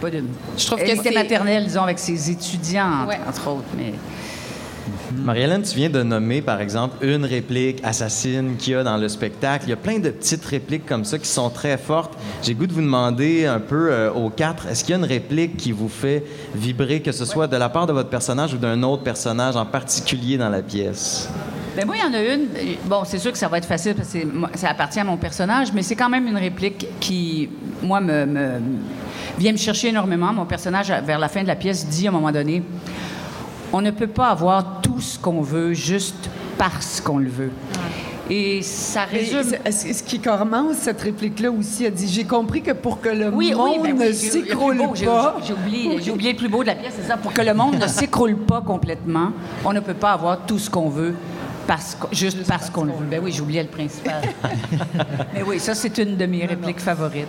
pas 0.00 0.10
de... 0.10 0.24
Je 0.56 0.66
trouve 0.66 0.80
que 0.80 1.02
c'est 1.02 1.12
maternelle, 1.12 1.64
disons, 1.64 1.82
avec 1.82 1.98
ses 1.98 2.30
étudiants, 2.30 3.06
entre 3.28 3.48
autres, 3.48 3.68
mais... 3.76 3.92
Marie-Hélène, 5.12 5.62
tu 5.62 5.76
viens 5.76 5.90
de 5.90 6.02
nommer, 6.02 6.42
par 6.42 6.60
exemple, 6.60 7.04
une 7.04 7.24
réplique 7.24 7.80
assassine 7.82 8.56
qu'il 8.56 8.74
y 8.74 8.76
a 8.76 8.84
dans 8.84 8.96
le 8.96 9.08
spectacle. 9.08 9.64
Il 9.66 9.70
y 9.70 9.72
a 9.72 9.76
plein 9.76 9.98
de 9.98 10.10
petites 10.10 10.44
répliques 10.44 10.86
comme 10.86 11.04
ça 11.04 11.18
qui 11.18 11.28
sont 11.28 11.50
très 11.50 11.76
fortes. 11.78 12.14
J'ai 12.42 12.54
goût 12.54 12.66
de 12.66 12.72
vous 12.72 12.82
demander 12.82 13.46
un 13.46 13.60
peu 13.60 13.90
euh, 13.90 14.12
aux 14.12 14.30
quatre, 14.30 14.66
est-ce 14.68 14.84
qu'il 14.84 14.92
y 14.92 14.94
a 14.94 14.98
une 14.98 15.04
réplique 15.04 15.56
qui 15.56 15.72
vous 15.72 15.88
fait 15.88 16.24
vibrer, 16.54 17.00
que 17.00 17.12
ce 17.12 17.24
soit 17.24 17.46
de 17.46 17.56
la 17.56 17.68
part 17.68 17.86
de 17.86 17.92
votre 17.92 18.08
personnage 18.08 18.54
ou 18.54 18.58
d'un 18.58 18.82
autre 18.82 19.02
personnage 19.02 19.56
en 19.56 19.66
particulier 19.66 20.36
dans 20.36 20.48
la 20.48 20.62
pièce? 20.62 21.28
Bien, 21.74 21.84
moi, 21.84 21.96
il 21.96 22.00
y 22.00 22.04
en 22.04 22.14
a 22.14 22.22
une. 22.22 22.46
Bon, 22.86 23.02
c'est 23.04 23.18
sûr 23.18 23.32
que 23.32 23.38
ça 23.38 23.48
va 23.48 23.58
être 23.58 23.66
facile 23.66 23.94
parce 23.94 24.08
que 24.08 24.18
ça 24.54 24.70
appartient 24.70 25.00
à 25.00 25.04
mon 25.04 25.18
personnage, 25.18 25.72
mais 25.74 25.82
c'est 25.82 25.96
quand 25.96 26.08
même 26.08 26.26
une 26.26 26.38
réplique 26.38 26.86
qui, 27.00 27.50
moi, 27.82 28.00
me, 28.00 28.60
vient 29.38 29.52
me 29.52 29.58
chercher 29.58 29.88
énormément. 29.88 30.32
Mon 30.32 30.46
personnage, 30.46 30.90
vers 31.04 31.18
la 31.18 31.28
fin 31.28 31.42
de 31.42 31.48
la 31.48 31.56
pièce, 31.56 31.86
dit 31.86 32.06
à 32.06 32.10
un 32.10 32.12
moment 32.12 32.32
donné 32.32 32.62
on 33.72 33.80
ne 33.80 33.90
peut 33.90 34.06
pas 34.06 34.28
avoir 34.28 34.80
tout 34.80 35.00
ce 35.00 35.18
qu'on 35.18 35.40
veut 35.40 35.72
juste 35.72 36.30
parce 36.58 37.00
qu'on 37.00 37.18
le 37.18 37.28
veut. 37.28 37.50
Et 38.28 38.60
ça 38.62 39.04
résume. 39.04 39.44
ce 39.70 40.02
qui 40.02 40.18
commence 40.18 40.76
cette 40.78 41.00
réplique-là 41.00 41.50
aussi, 41.50 41.84
elle 41.84 41.94
dit 41.94 42.08
J'ai 42.08 42.24
compris 42.24 42.60
que 42.60 42.72
pour 42.72 43.00
que 43.00 43.08
le 43.08 43.30
monde 43.30 43.82
ben 43.82 43.96
ne 43.96 44.12
s'écroule 44.12 44.78
pas. 45.04 45.36
J'ai 45.44 45.52
oublié, 45.52 46.10
oublié, 46.10 46.32
le 46.32 46.36
plus 46.36 46.48
beau 46.48 46.62
de 46.62 46.68
la 46.68 46.74
pièce, 46.74 46.94
c'est 46.96 47.06
ça. 47.06 47.16
Pour 47.16 47.32
que 47.32 47.42
le 47.42 47.54
monde 47.54 47.76
ne 47.76 47.86
s'écroule 47.86 48.36
pas 48.36 48.62
complètement, 48.62 49.30
on 49.64 49.72
ne 49.72 49.80
peut 49.80 49.94
pas 49.94 50.12
avoir 50.12 50.44
tout 50.44 50.58
ce 50.58 50.68
qu'on 50.68 50.88
veut. 50.88 51.14
Parce 51.66 51.96
juste, 52.12 52.46
parce, 52.46 52.70
qu'on 52.70 52.84
le 52.84 52.92
veut. 52.92 53.06
Ben 53.10 53.20
oui, 53.22 53.32
j'oubliais 53.32 53.62
le 53.62 53.68
principal. 53.68 54.22
Mais 55.34 55.42
oui, 55.42 55.58
ça, 55.58 55.74
c'est 55.74 55.98
une 55.98 56.16
de 56.16 56.26
mes 56.26 56.46
répliques 56.46 56.80
favorites. 56.80 57.26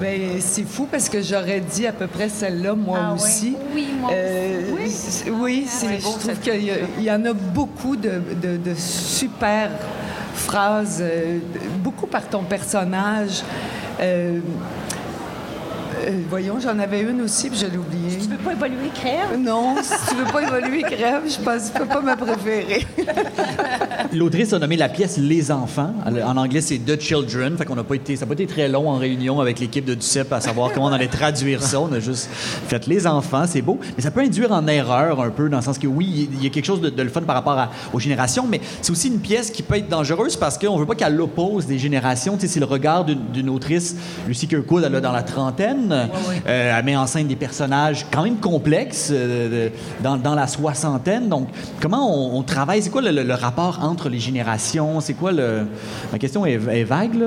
Ben, 0.00 0.40
c'est 0.40 0.64
fou 0.64 0.86
parce 0.90 1.08
que 1.08 1.20
j'aurais 1.22 1.60
dit 1.60 1.86
à 1.86 1.92
peu 1.92 2.06
près 2.06 2.28
celle-là, 2.28 2.74
moi 2.74 2.98
ah 3.02 3.14
aussi. 3.14 3.56
Oui, 3.74 3.88
moi 3.98 4.10
aussi. 4.84 5.30
Oui, 5.30 5.66
ah, 5.68 5.86
je 5.98 6.02
trouve 6.02 6.38
qu'il 6.40 7.04
y, 7.04 7.10
en 7.10 7.24
a 7.24 7.32
beaucoup 7.32 7.96
de, 7.96 8.20
super 8.76 9.70
phrases, 10.34 10.98
euh, 11.00 11.38
beaucoup 11.82 12.06
par 12.06 12.28
ton 12.28 12.42
personnage. 12.42 13.42
Euh, 14.00 14.40
euh, 16.06 16.20
voyons, 16.28 16.58
j'en 16.60 16.78
avais 16.78 17.02
une 17.02 17.20
aussi, 17.22 17.48
puis 17.50 17.58
je 17.58 17.66
l'ai 17.66 17.78
oubliée. 17.78 18.18
tu 18.18 18.28
veux 18.28 18.36
pas 18.36 18.52
évoluer 18.52 18.90
crève? 18.94 19.38
Non, 19.38 19.76
si 19.82 19.92
tu 20.08 20.16
veux 20.16 20.30
pas 20.30 20.42
évoluer 20.42 20.82
crève, 20.82 21.22
je 21.26 21.42
pense 21.42 21.70
que 21.70 21.72
tu 21.72 21.78
peux 21.80 21.86
pas 21.86 22.00
me 22.00 22.16
préférer. 22.16 22.86
L'autrice 24.12 24.52
a 24.52 24.58
nommé 24.58 24.76
la 24.76 24.88
pièce 24.88 25.18
Les 25.18 25.50
enfants. 25.50 25.94
En 26.06 26.36
anglais, 26.36 26.60
c'est 26.60 26.78
The 26.78 27.00
Children. 27.00 27.56
Fait 27.56 27.64
qu'on 27.64 27.78
a 27.78 27.84
pas 27.84 27.94
été, 27.94 28.16
ça 28.16 28.24
n'a 28.24 28.28
pas 28.28 28.34
été 28.34 28.46
très 28.46 28.68
long 28.68 28.88
en 28.88 28.96
réunion 28.96 29.40
avec 29.40 29.58
l'équipe 29.58 29.84
de 29.84 29.94
DUCEP 29.94 30.32
à 30.32 30.40
savoir 30.40 30.72
comment 30.72 30.86
on 30.86 30.92
allait 30.92 31.08
traduire 31.08 31.62
ça. 31.62 31.80
On 31.80 31.92
a 31.92 32.00
juste 32.00 32.28
fait 32.32 32.86
Les 32.86 33.06
enfants, 33.06 33.44
c'est 33.46 33.62
beau. 33.62 33.78
Mais 33.96 34.02
ça 34.02 34.10
peut 34.10 34.20
induire 34.20 34.52
en 34.52 34.66
erreur 34.66 35.20
un 35.20 35.30
peu, 35.30 35.48
dans 35.48 35.58
le 35.58 35.62
sens 35.62 35.78
que 35.78 35.86
oui, 35.86 36.28
il 36.32 36.42
y 36.42 36.46
a 36.46 36.50
quelque 36.50 36.66
chose 36.66 36.80
de, 36.80 37.02
le 37.02 37.08
fun 37.08 37.22
par 37.22 37.34
rapport 37.34 37.68
aux 37.92 38.00
générations, 38.00 38.46
mais 38.48 38.60
c'est 38.82 38.92
aussi 38.92 39.08
une 39.08 39.20
pièce 39.20 39.50
qui 39.50 39.62
peut 39.62 39.76
être 39.76 39.88
dangereuse 39.88 40.36
parce 40.36 40.58
qu'on 40.58 40.76
veut 40.76 40.86
pas 40.86 40.94
qu'elle 40.94 41.20
oppose 41.20 41.66
des 41.66 41.78
générations. 41.78 42.36
c'est 42.38 42.60
le 42.60 42.66
regard 42.66 43.04
d'une 43.04 43.48
autrice, 43.48 43.96
Lucie 44.26 44.46
Kirkwood, 44.46 44.84
elle 44.84 44.94
a 44.94 45.00
dans 45.00 45.12
la 45.12 45.22
trentaine. 45.22 45.93
Euh, 45.94 46.78
elle 46.78 46.84
met 46.84 46.96
en 46.96 47.06
scène 47.06 47.26
des 47.26 47.36
personnages 47.36 48.06
quand 48.10 48.22
même 48.22 48.36
complexes 48.36 49.10
euh, 49.12 49.70
dans, 50.02 50.34
la 50.34 50.46
soixantaine. 50.46 51.28
Donc, 51.28 51.48
comment 51.80 52.36
on, 52.36 52.42
travaille? 52.42 52.82
C'est 52.82 52.90
quoi 52.90 53.02
le, 53.02 53.34
rapport 53.34 53.80
entre 53.82 54.08
les 54.08 54.18
générations? 54.18 55.00
C'est 55.00 55.14
quoi 55.14 55.32
le... 55.32 55.66
Ma 56.12 56.18
question 56.18 56.44
est, 56.46 56.84
vague, 56.84 57.14
là? 57.14 57.26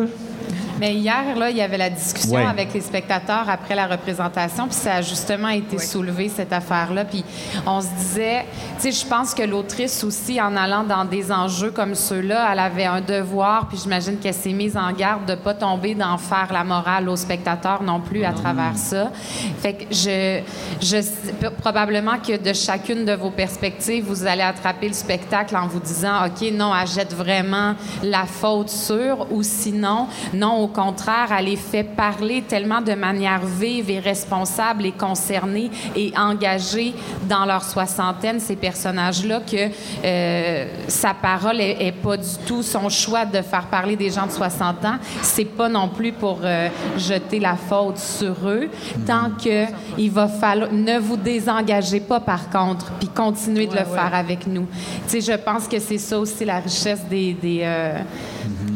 Mais 0.79 0.93
hier, 0.93 1.35
là, 1.35 1.49
il 1.49 1.57
y 1.57 1.61
avait 1.61 1.77
la 1.77 1.89
discussion 1.89 2.47
avec 2.47 2.73
les 2.73 2.81
spectateurs 2.81 3.49
après 3.49 3.75
la 3.75 3.87
représentation, 3.87 4.67
puis 4.67 4.75
ça 4.75 4.95
a 4.95 5.01
justement 5.01 5.49
été 5.49 5.79
soulevé, 5.79 6.29
cette 6.29 6.53
affaire-là. 6.53 7.05
Puis 7.05 7.23
on 7.65 7.81
se 7.81 7.87
disait, 7.97 8.45
tu 8.79 8.91
sais, 8.91 8.91
je 8.91 9.05
pense 9.05 9.33
que 9.33 9.43
l'autrice 9.43 10.03
aussi, 10.03 10.39
en 10.39 10.55
allant 10.55 10.83
dans 10.83 11.05
des 11.05 11.31
enjeux 11.31 11.71
comme 11.71 11.95
ceux-là, 11.95 12.49
elle 12.51 12.59
avait 12.59 12.85
un 12.85 13.01
devoir, 13.01 13.67
puis 13.67 13.79
j'imagine 13.81 14.17
qu'elle 14.17 14.33
s'est 14.33 14.53
mise 14.53 14.77
en 14.77 14.91
garde 14.91 15.25
de 15.25 15.35
pas 15.35 15.53
tomber 15.53 15.95
dans 15.95 16.17
faire 16.17 16.49
la 16.51 16.63
morale 16.63 17.09
aux 17.09 17.15
spectateurs 17.15 17.81
non 17.81 17.99
plus 17.99 18.23
à 18.23 18.33
travers 18.33 18.77
ça. 18.77 19.11
Fait 19.59 19.73
que 19.73 19.83
je, 19.91 20.41
je, 20.81 21.47
probablement 21.61 22.17
que 22.19 22.37
de 22.37 22.53
chacune 22.53 23.05
de 23.05 23.13
vos 23.13 23.31
perspectives, 23.31 24.05
vous 24.05 24.25
allez 24.25 24.43
attraper 24.43 24.87
le 24.87 24.93
spectacle 24.93 25.55
en 25.55 25.67
vous 25.67 25.79
disant, 25.79 26.25
OK, 26.25 26.51
non, 26.51 26.71
elle 26.75 26.87
jette 26.87 27.13
vraiment 27.13 27.75
la 28.03 28.25
faute 28.25 28.69
sur, 28.69 29.27
ou 29.31 29.43
sinon, 29.43 30.07
non, 30.33 30.66
au 30.67 30.69
contraire, 30.69 31.29
elle 31.37 31.45
les 31.45 31.55
fait 31.55 31.83
parler 31.83 32.41
tellement 32.41 32.81
de 32.81 32.93
manière 32.93 33.45
vive 33.45 33.89
et 33.89 33.99
responsable 33.99 34.85
et 34.85 34.91
concernée 34.91 35.71
et 35.95 36.11
engagée 36.17 36.93
dans 37.29 37.45
leur 37.45 37.63
soixantaine, 37.63 38.41
ces 38.41 38.57
personnages-là, 38.57 39.39
que 39.39 39.69
euh, 40.03 40.65
sa 40.89 41.13
parole 41.13 41.61
est, 41.61 41.93
pas 42.03 42.17
du 42.17 42.37
tout 42.45 42.63
son 42.63 42.89
choix 42.89 43.25
de 43.25 43.41
faire 43.41 43.67
parler 43.67 43.95
des 43.95 44.09
gens 44.09 44.27
de 44.27 44.31
60 44.31 44.83
ans. 44.83 44.97
C'est 45.21 45.45
pas 45.45 45.69
non 45.69 45.87
plus 45.87 46.11
pour 46.11 46.39
euh, 46.43 46.67
jeter 46.97 47.39
la 47.39 47.55
faute 47.55 47.97
sur 47.97 48.35
eux. 48.45 48.69
Tant 49.05 49.31
que 49.41 49.65
il 49.97 50.11
va 50.11 50.27
falloir, 50.27 50.71
ne 50.71 50.99
vous 50.99 51.15
désengagez 51.17 52.01
pas 52.01 52.19
par 52.19 52.49
contre, 52.49 52.91
puis 52.99 53.07
continuez 53.07 53.67
de 53.67 53.75
le 53.75 53.85
faire 53.85 54.13
avec 54.13 54.45
nous. 54.47 54.67
Tu 55.07 55.21
sais, 55.21 55.31
je 55.33 55.37
pense 55.37 55.67
que 55.67 55.79
c'est 55.79 55.97
ça 55.97 56.19
aussi 56.19 56.43
la 56.43 56.59
richesse 56.59 57.03
des, 57.09 57.33
des 57.33 57.61
euh, 57.63 57.99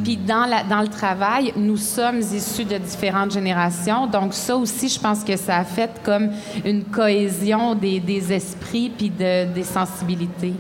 puis 0.03 0.17
dans, 0.17 0.45
la, 0.45 0.63
dans 0.63 0.81
le 0.81 0.87
travail, 0.87 1.53
nous 1.55 1.77
sommes 1.77 2.19
issus 2.19 2.65
de 2.65 2.77
différentes 2.77 3.31
générations. 3.31 4.07
Donc 4.07 4.33
ça 4.33 4.55
aussi, 4.55 4.89
je 4.89 4.99
pense 4.99 5.23
que 5.23 5.35
ça 5.37 5.57
a 5.57 5.63
fait 5.63 5.91
comme 6.03 6.29
une 6.65 6.83
cohésion 6.83 7.75
des, 7.75 7.99
des 7.99 8.33
esprits 8.33 8.91
puis 8.95 9.09
de, 9.09 9.45
des 9.53 9.63
sensibilités. 9.63 10.53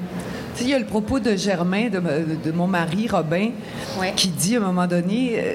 Il 0.59 0.67
y 0.67 0.73
a 0.73 0.79
le 0.79 0.85
propos 0.85 1.19
de 1.19 1.35
Germain, 1.35 1.89
de, 1.89 1.99
de 1.99 2.51
mon 2.51 2.67
mari 2.67 3.07
Robin, 3.07 3.49
qui 4.15 4.27
dit 4.27 4.55
à 4.55 4.59
un 4.59 4.65
moment 4.65 4.85
donné, 4.85 5.33
euh, 5.37 5.53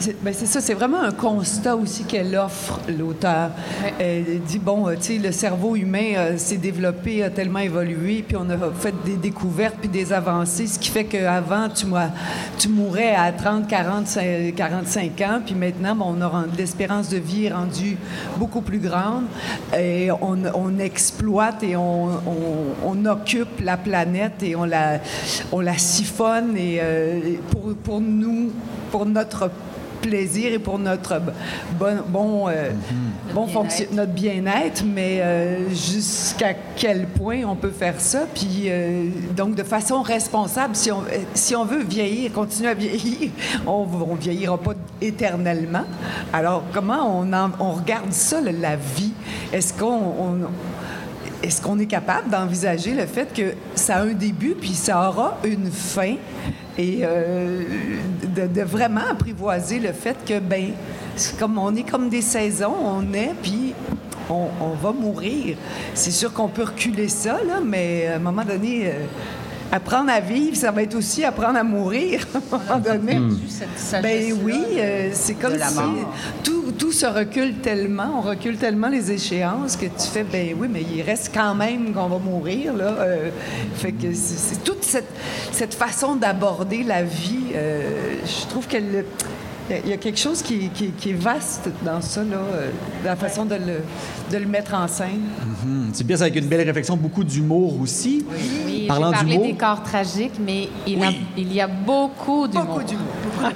c'est 0.00 0.46
ça, 0.46 0.60
c'est 0.60 0.74
vraiment 0.74 1.00
un 1.00 1.10
constat 1.10 1.76
aussi 1.76 2.04
qu'elle 2.04 2.36
offre, 2.36 2.80
l'auteur. 2.88 3.50
Elle 3.98 4.40
dit, 4.46 4.58
bon, 4.58 4.88
euh, 4.88 4.94
tu 4.94 5.14
sais, 5.14 5.18
le 5.18 5.32
cerveau 5.32 5.76
humain 5.76 6.14
euh, 6.16 6.38
s'est 6.38 6.56
développé, 6.56 7.22
a 7.22 7.30
tellement 7.30 7.58
évolué, 7.58 8.24
puis 8.26 8.36
on 8.36 8.48
a 8.50 8.56
fait 8.78 8.94
des 9.04 9.16
découvertes, 9.16 9.76
puis 9.80 9.88
des 9.88 10.12
avancées, 10.12 10.66
ce 10.66 10.78
qui 10.78 10.90
fait 10.90 11.04
qu'avant, 11.04 11.68
tu, 11.68 11.86
tu 12.58 12.68
mourais 12.68 13.14
à 13.14 13.32
30, 13.32 13.66
40, 13.66 14.18
45 14.54 15.20
ans, 15.22 15.40
puis 15.44 15.54
maintenant, 15.54 15.96
on 16.00 16.20
a 16.22 16.44
l'espérance 16.56 17.08
de 17.08 17.18
vie 17.18 17.46
est 17.46 17.52
rendue 17.52 17.96
beaucoup 18.36 18.60
plus 18.60 18.78
grande, 18.78 19.24
et 19.76 20.10
on, 20.10 20.78
exploite 20.78 21.62
et 21.62 21.76
on, 21.76 23.04
occupe 23.06 23.60
la 23.62 23.76
planète 23.76 24.42
et 24.42 24.54
on 24.54 24.64
la, 24.64 25.00
on 25.50 25.60
la 25.60 25.76
siphonne, 25.76 26.56
et 26.56 26.78
euh, 26.80 27.20
pour, 27.50 27.74
pour 27.82 28.00
nous, 28.00 28.52
pour 28.90 29.06
notre 29.06 29.50
plaisir 30.00 30.52
et 30.52 30.58
pour 30.58 30.78
notre 30.78 31.20
bon, 31.78 31.98
bon, 32.08 32.48
euh, 32.48 32.70
mm-hmm. 32.70 33.34
bon 33.34 33.46
fonction, 33.46 33.86
notre 33.92 34.12
bien-être, 34.12 34.84
mais 34.84 35.20
euh, 35.20 35.68
jusqu'à 35.70 36.54
quel 36.76 37.06
point 37.06 37.42
on 37.44 37.56
peut 37.56 37.70
faire 37.70 38.00
ça, 38.00 38.26
puis 38.34 38.64
euh, 38.66 39.08
donc 39.36 39.54
de 39.54 39.62
façon 39.62 40.02
responsable, 40.02 40.74
si 40.76 40.90
on, 40.90 41.02
si 41.34 41.54
on 41.56 41.64
veut 41.64 41.82
vieillir, 41.82 42.32
continuer 42.32 42.70
à 42.70 42.74
vieillir, 42.74 43.30
on 43.66 43.86
ne 43.86 44.16
vieillira 44.16 44.58
pas 44.58 44.74
éternellement. 45.00 45.84
Alors 46.32 46.62
comment 46.72 47.20
on, 47.20 47.32
on 47.60 47.72
regarde 47.72 48.12
ça, 48.12 48.40
la 48.40 48.76
vie? 48.76 49.12
Est-ce 49.52 49.72
qu'on 49.74 50.48
est-ce 51.42 51.62
qu'on 51.62 51.78
est 51.78 51.86
capable 51.86 52.30
d'envisager 52.30 52.94
le 52.94 53.06
fait 53.06 53.32
que 53.32 53.54
ça 53.74 53.96
a 53.96 54.02
un 54.02 54.12
début 54.12 54.54
puis 54.54 54.74
ça 54.74 55.08
aura 55.08 55.38
une 55.44 55.70
fin 55.70 56.16
et 56.78 57.00
euh, 57.02 57.64
de, 58.36 58.62
vraiment 58.62 59.02
apprivoiser 59.10 59.80
le 59.80 59.92
fait 59.92 60.16
que, 60.24 60.38
ben, 60.38 60.70
comme 61.38 61.58
on 61.58 61.74
est 61.74 61.82
comme 61.82 62.08
des 62.08 62.22
saisons, 62.22 62.74
on 62.80 63.12
est, 63.12 63.34
puis 63.42 63.74
on, 64.30 64.70
va 64.80 64.92
mourir. 64.92 65.56
C'est 65.94 66.12
sûr 66.12 66.32
qu'on 66.32 66.48
peut 66.48 66.64
reculer 66.64 67.08
ça, 67.08 67.38
là, 67.44 67.60
mais 67.64 68.06
à 68.06 68.16
un 68.16 68.18
moment 68.20 68.44
donné, 68.44 68.86
euh, 68.86 68.90
apprendre 69.70 70.10
à 70.10 70.20
vivre, 70.20 70.56
ça 70.56 70.70
va 70.70 70.82
être 70.82 70.94
aussi 70.94 71.24
apprendre 71.24 71.58
à 71.58 71.64
mourir 71.64 72.26
à 72.34 72.38
un 72.38 72.58
moment 72.58 72.80
donné. 72.80 73.18
Ben 74.02 74.34
oui, 74.42 74.60
euh, 74.76 75.10
c'est 75.12 75.34
comme 75.34 75.58
si 75.58 75.78
tout, 76.42 76.72
tout, 76.72 76.92
se 76.92 77.06
recule 77.06 77.54
tellement, 77.56 78.18
on 78.18 78.20
recule 78.20 78.56
tellement 78.56 78.88
les 78.88 79.12
échéances 79.12 79.76
que 79.76 79.86
tu 79.86 80.08
fais, 80.12 80.24
ben 80.24 80.54
oui, 80.58 80.68
mais 80.70 80.82
il 80.82 81.02
reste 81.02 81.30
quand 81.34 81.54
même 81.54 81.92
qu'on 81.92 82.08
va 82.08 82.18
mourir 82.18 82.74
là. 82.74 82.94
Euh, 82.98 83.30
fait 83.74 83.92
que 83.92 84.12
c'est 84.14 84.62
toute 84.64 84.84
cette, 84.84 85.10
cette 85.52 85.74
façon 85.74 86.16
d'aborder 86.16 86.82
la 86.82 87.02
vie. 87.02 87.52
Euh, 87.54 88.14
je 88.24 88.46
trouve 88.48 88.66
qu'elle 88.66 89.04
il 89.70 89.90
y 89.90 89.92
a 89.92 89.96
quelque 89.96 90.18
chose 90.18 90.42
qui, 90.42 90.70
est 91.06 91.12
vaste 91.12 91.68
dans 91.84 92.00
ça, 92.00 92.22
là, 92.24 92.36
euh, 92.36 92.70
la 93.04 93.16
façon 93.16 93.44
de 93.44 93.54
le, 93.54 93.82
de 94.32 94.38
le 94.38 94.46
mettre 94.46 94.74
en 94.74 94.88
scène. 94.88 95.20
Mm-hmm. 95.40 95.90
C'est 95.92 96.06
bien, 96.06 96.20
avec 96.20 96.36
une 96.36 96.46
belle 96.46 96.66
réflexion, 96.66 96.96
beaucoup 96.96 97.24
d'humour 97.24 97.80
aussi. 97.80 98.24
Oui, 98.66 98.86
Parlant 98.86 99.12
j'ai 99.12 99.16
parlé 99.16 99.38
des 99.38 99.54
corps 99.54 99.82
tragiques, 99.82 100.38
mais 100.40 100.68
il, 100.86 100.98
il 101.36 101.52
y 101.52 101.60
a 101.60 101.66
beaucoup 101.66 102.48
d'humour. 102.48 102.66
Beaucoup 102.66 102.84
d'humour. 102.84 103.04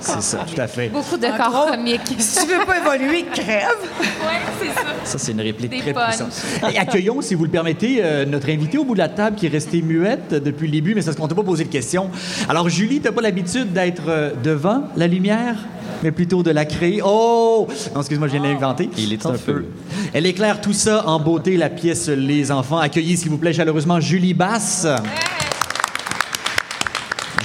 C'est 0.01 0.23
ça, 0.23 0.45
tout 0.47 0.61
à 0.61 0.67
fait. 0.67 0.89
Beaucoup 0.89 1.17
de 1.17 1.27
corps 1.27 1.67
comiques. 1.71 2.01
Si 2.19 2.47
tu 2.47 2.53
veux 2.53 2.65
pas 2.65 2.79
évoluer, 2.79 3.25
crève. 3.25 3.77
Oui, 4.01 4.33
c'est 4.61 4.67
ça. 4.69 4.87
Ça, 5.05 5.19
c'est 5.19 5.33
une 5.33 5.41
réplique 5.41 5.71
très 5.83 5.93
puissante. 5.93 6.33
Et 6.73 6.79
accueillons, 6.79 7.21
si 7.21 7.35
vous 7.35 7.45
le 7.45 7.51
permettez, 7.51 7.99
euh, 8.01 8.25
notre 8.25 8.49
invité 8.49 8.79
au 8.79 8.85
bout 8.85 8.95
de 8.95 9.01
la 9.01 9.09
table 9.09 9.37
qui 9.37 9.47
est 9.47 9.51
restée 9.51 9.83
muette 9.83 10.31
depuis 10.31 10.67
le 10.67 10.73
début, 10.73 10.95
mais 10.95 11.01
c'est 11.03 11.07
parce 11.07 11.17
qu'on 11.17 11.29
t'a 11.29 11.35
pas 11.35 11.43
posé 11.43 11.65
de 11.65 11.69
questions. 11.69 12.11
Alors, 12.49 12.69
Julie, 12.69 13.01
tu 13.01 13.07
n'as 13.07 13.12
pas 13.12 13.23
l'habitude 13.23 13.73
d'être 13.73 14.05
euh, 14.09 14.31
devant 14.43 14.85
la 14.97 15.07
lumière? 15.07 15.57
mais 16.03 16.11
plutôt 16.11 16.43
de 16.43 16.51
la 16.51 16.65
créer? 16.65 17.01
Oh! 17.05 17.69
Non, 17.95 18.01
excuse-moi, 18.01 18.29
je 18.29 18.33
viens 18.33 18.43
de 18.43 18.49
l'inventer. 18.49 18.91
Il 18.99 19.12
est 19.12 19.25
un 19.25 19.35
peu. 19.35 19.67
Elle 20.12 20.27
éclaire 20.27 20.61
tout 20.61 20.73
ça 20.73 21.07
en 21.07 21.21
beauté, 21.21 21.57
la 21.57 21.71
pièce 21.71 22.09
Les 22.09 22.51
Enfants. 22.51 22.79
Accueillez, 22.79 23.17
s'il 23.17 23.31
vous 23.31 23.39
plaît, 23.39 23.53
chaleureusement, 23.53 24.01
Julie 24.01 24.35
Basse. 24.35 24.87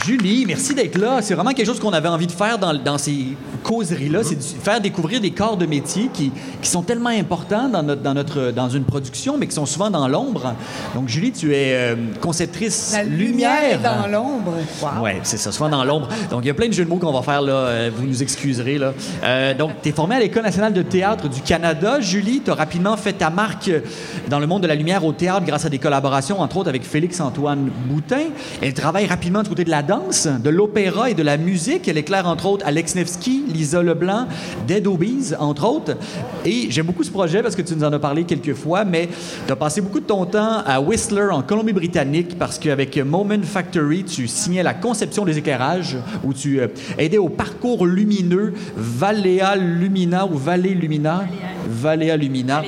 Julie, 0.08 0.46
merci 0.48 0.74
d'être 0.74 0.98
là. 0.98 1.22
C'est 1.22 1.34
vraiment 1.34 1.52
quelque 1.52 1.66
chose 1.66 1.82
qu'on 1.82 1.92
avait 1.92 2.08
envie 2.08 2.28
de 2.28 2.32
faire 2.32 2.58
dans, 2.58 2.74
dans 2.74 2.98
ces 2.98 3.36
causeries-là, 3.62 4.24
c'est 4.24 4.36
de 4.36 4.42
faire 4.42 4.80
découvrir 4.80 5.20
des 5.20 5.32
corps 5.32 5.58
de 5.58 5.66
métier 5.66 6.10
qui, 6.14 6.32
qui 6.62 6.70
sont 6.70 6.82
tellement 6.82 7.10
importants 7.10 7.68
dans, 7.68 7.84
notre, 7.84 8.02
dans, 8.02 8.14
notre, 8.14 8.52
dans 8.52 8.70
une 8.70 8.86
production, 8.86 9.38
mais 9.38 9.48
qui 9.48 9.54
sont 9.54 9.66
souvent 9.66 9.90
dans 9.90 10.08
l'ombre. 10.08 10.54
Donc, 10.96 11.10
Julie, 11.10 11.34
tu 11.34 11.54
es 11.54 11.74
euh, 11.74 11.96
conceptrice 12.22 12.94
La 12.94 13.04
lumière. 13.04 13.82
dans 13.82 14.08
l'ombre. 14.08 14.54
Wow. 14.82 15.04
Oui, 15.04 15.12
c'est 15.24 15.36
ça, 15.36 15.52
souvent 15.52 15.68
dans 15.68 15.84
l'ombre. 15.84 16.08
Donc, 16.32 16.46
il 16.46 16.48
y 16.48 16.52
a 16.52 16.54
plein 16.54 16.70
de 16.70 16.74
jeux 16.74 16.86
de 16.86 16.90
mots 16.90 17.00
qu'on 17.00 17.12
va 17.12 17.22
faire, 17.22 17.42
là. 17.42 17.54
Euh, 17.54 17.92
vous 17.94 18.08
nous 18.08 18.24
excuserez, 18.24 18.78
là. 18.78 18.94
Euh, 19.26 19.54
donc, 19.56 19.72
tu 19.84 19.90
es 19.90 19.92
formée 19.92 20.16
à 20.16 20.20
l'École 20.22 20.44
nationale 20.44 20.72
de 20.72 20.84
théâtre 20.84 21.28
du 21.28 21.42
Canada. 21.42 22.00
Julie, 22.00 22.42
tu 22.46 22.50
as 22.52 22.56
rapidement 22.56 22.96
fait 22.96 23.12
ta 23.12 23.30
marque 23.30 23.70
dans 24.30 24.40
le 24.40 24.48
monde 24.48 24.64
de 24.64 24.68
la 24.68 24.76
lumière 24.76 25.04
au 25.04 25.12
théâtre 25.12 25.46
grâce 25.46 25.66
à 25.66 25.70
des 25.70 25.80
collaborations, 25.80 26.40
entre 26.40 26.56
autres 26.56 26.70
avec 26.70 26.86
Félix-Antoine 26.86 27.70
Boutin. 27.90 28.28
Elle 28.62 28.74
travaille 28.74 29.06
rapidement 29.08 29.44
du 29.44 29.50
côté 29.50 29.66
de 29.66 29.70
la 29.70 29.84
danse 29.98 30.28
de 30.28 30.50
l'opéra 30.50 31.10
et 31.10 31.14
de 31.14 31.24
la 31.24 31.38
musique. 31.38 31.88
Elle 31.88 31.98
éclaire 31.98 32.28
entre 32.28 32.46
autres 32.48 32.66
Alex 32.66 32.96
Nevsky, 32.96 33.44
Lisa 33.48 33.82
Leblanc, 33.82 34.28
Dead 34.68 34.86
Obies, 34.88 35.34
entre 35.40 35.68
autres. 35.68 35.98
Et 36.46 36.68
j'aime 36.70 36.86
beaucoup 36.86 37.04
ce 37.04 37.12
projet 37.12 37.42
parce 37.42 37.56
que 37.56 37.62
tu 37.62 37.76
nous 37.76 37.84
en 37.84 37.94
as 37.94 38.00
parlé 38.00 38.24
quelques 38.24 38.54
fois, 38.54 38.86
mais 38.86 39.10
tu 39.46 39.52
as 39.52 39.56
passé 39.56 39.82
beaucoup 39.82 40.00
de 40.00 40.06
ton 40.06 40.26
temps 40.26 40.62
à 40.66 40.80
Whistler, 40.82 41.30
en 41.32 41.42
Colombie-Britannique, 41.42 42.38
parce 42.38 42.60
qu'avec 42.60 42.98
Moment 42.98 43.42
Factory, 43.44 44.04
tu 44.04 44.28
signais 44.28 44.64
la 44.64 44.74
conception 44.74 45.26
des 45.26 45.38
éclairages, 45.38 45.98
où 46.24 46.34
tu 46.34 46.60
euh, 46.60 46.68
aidais 46.98 47.18
au 47.18 47.30
parcours 47.30 47.86
lumineux 47.86 48.54
Valea 48.76 49.56
Lumina 49.56 50.26
ou 50.26 50.38
Vallée 50.38 50.74
Lumina? 50.74 51.26
Valea 51.68 52.18
Lumina. 52.18 52.64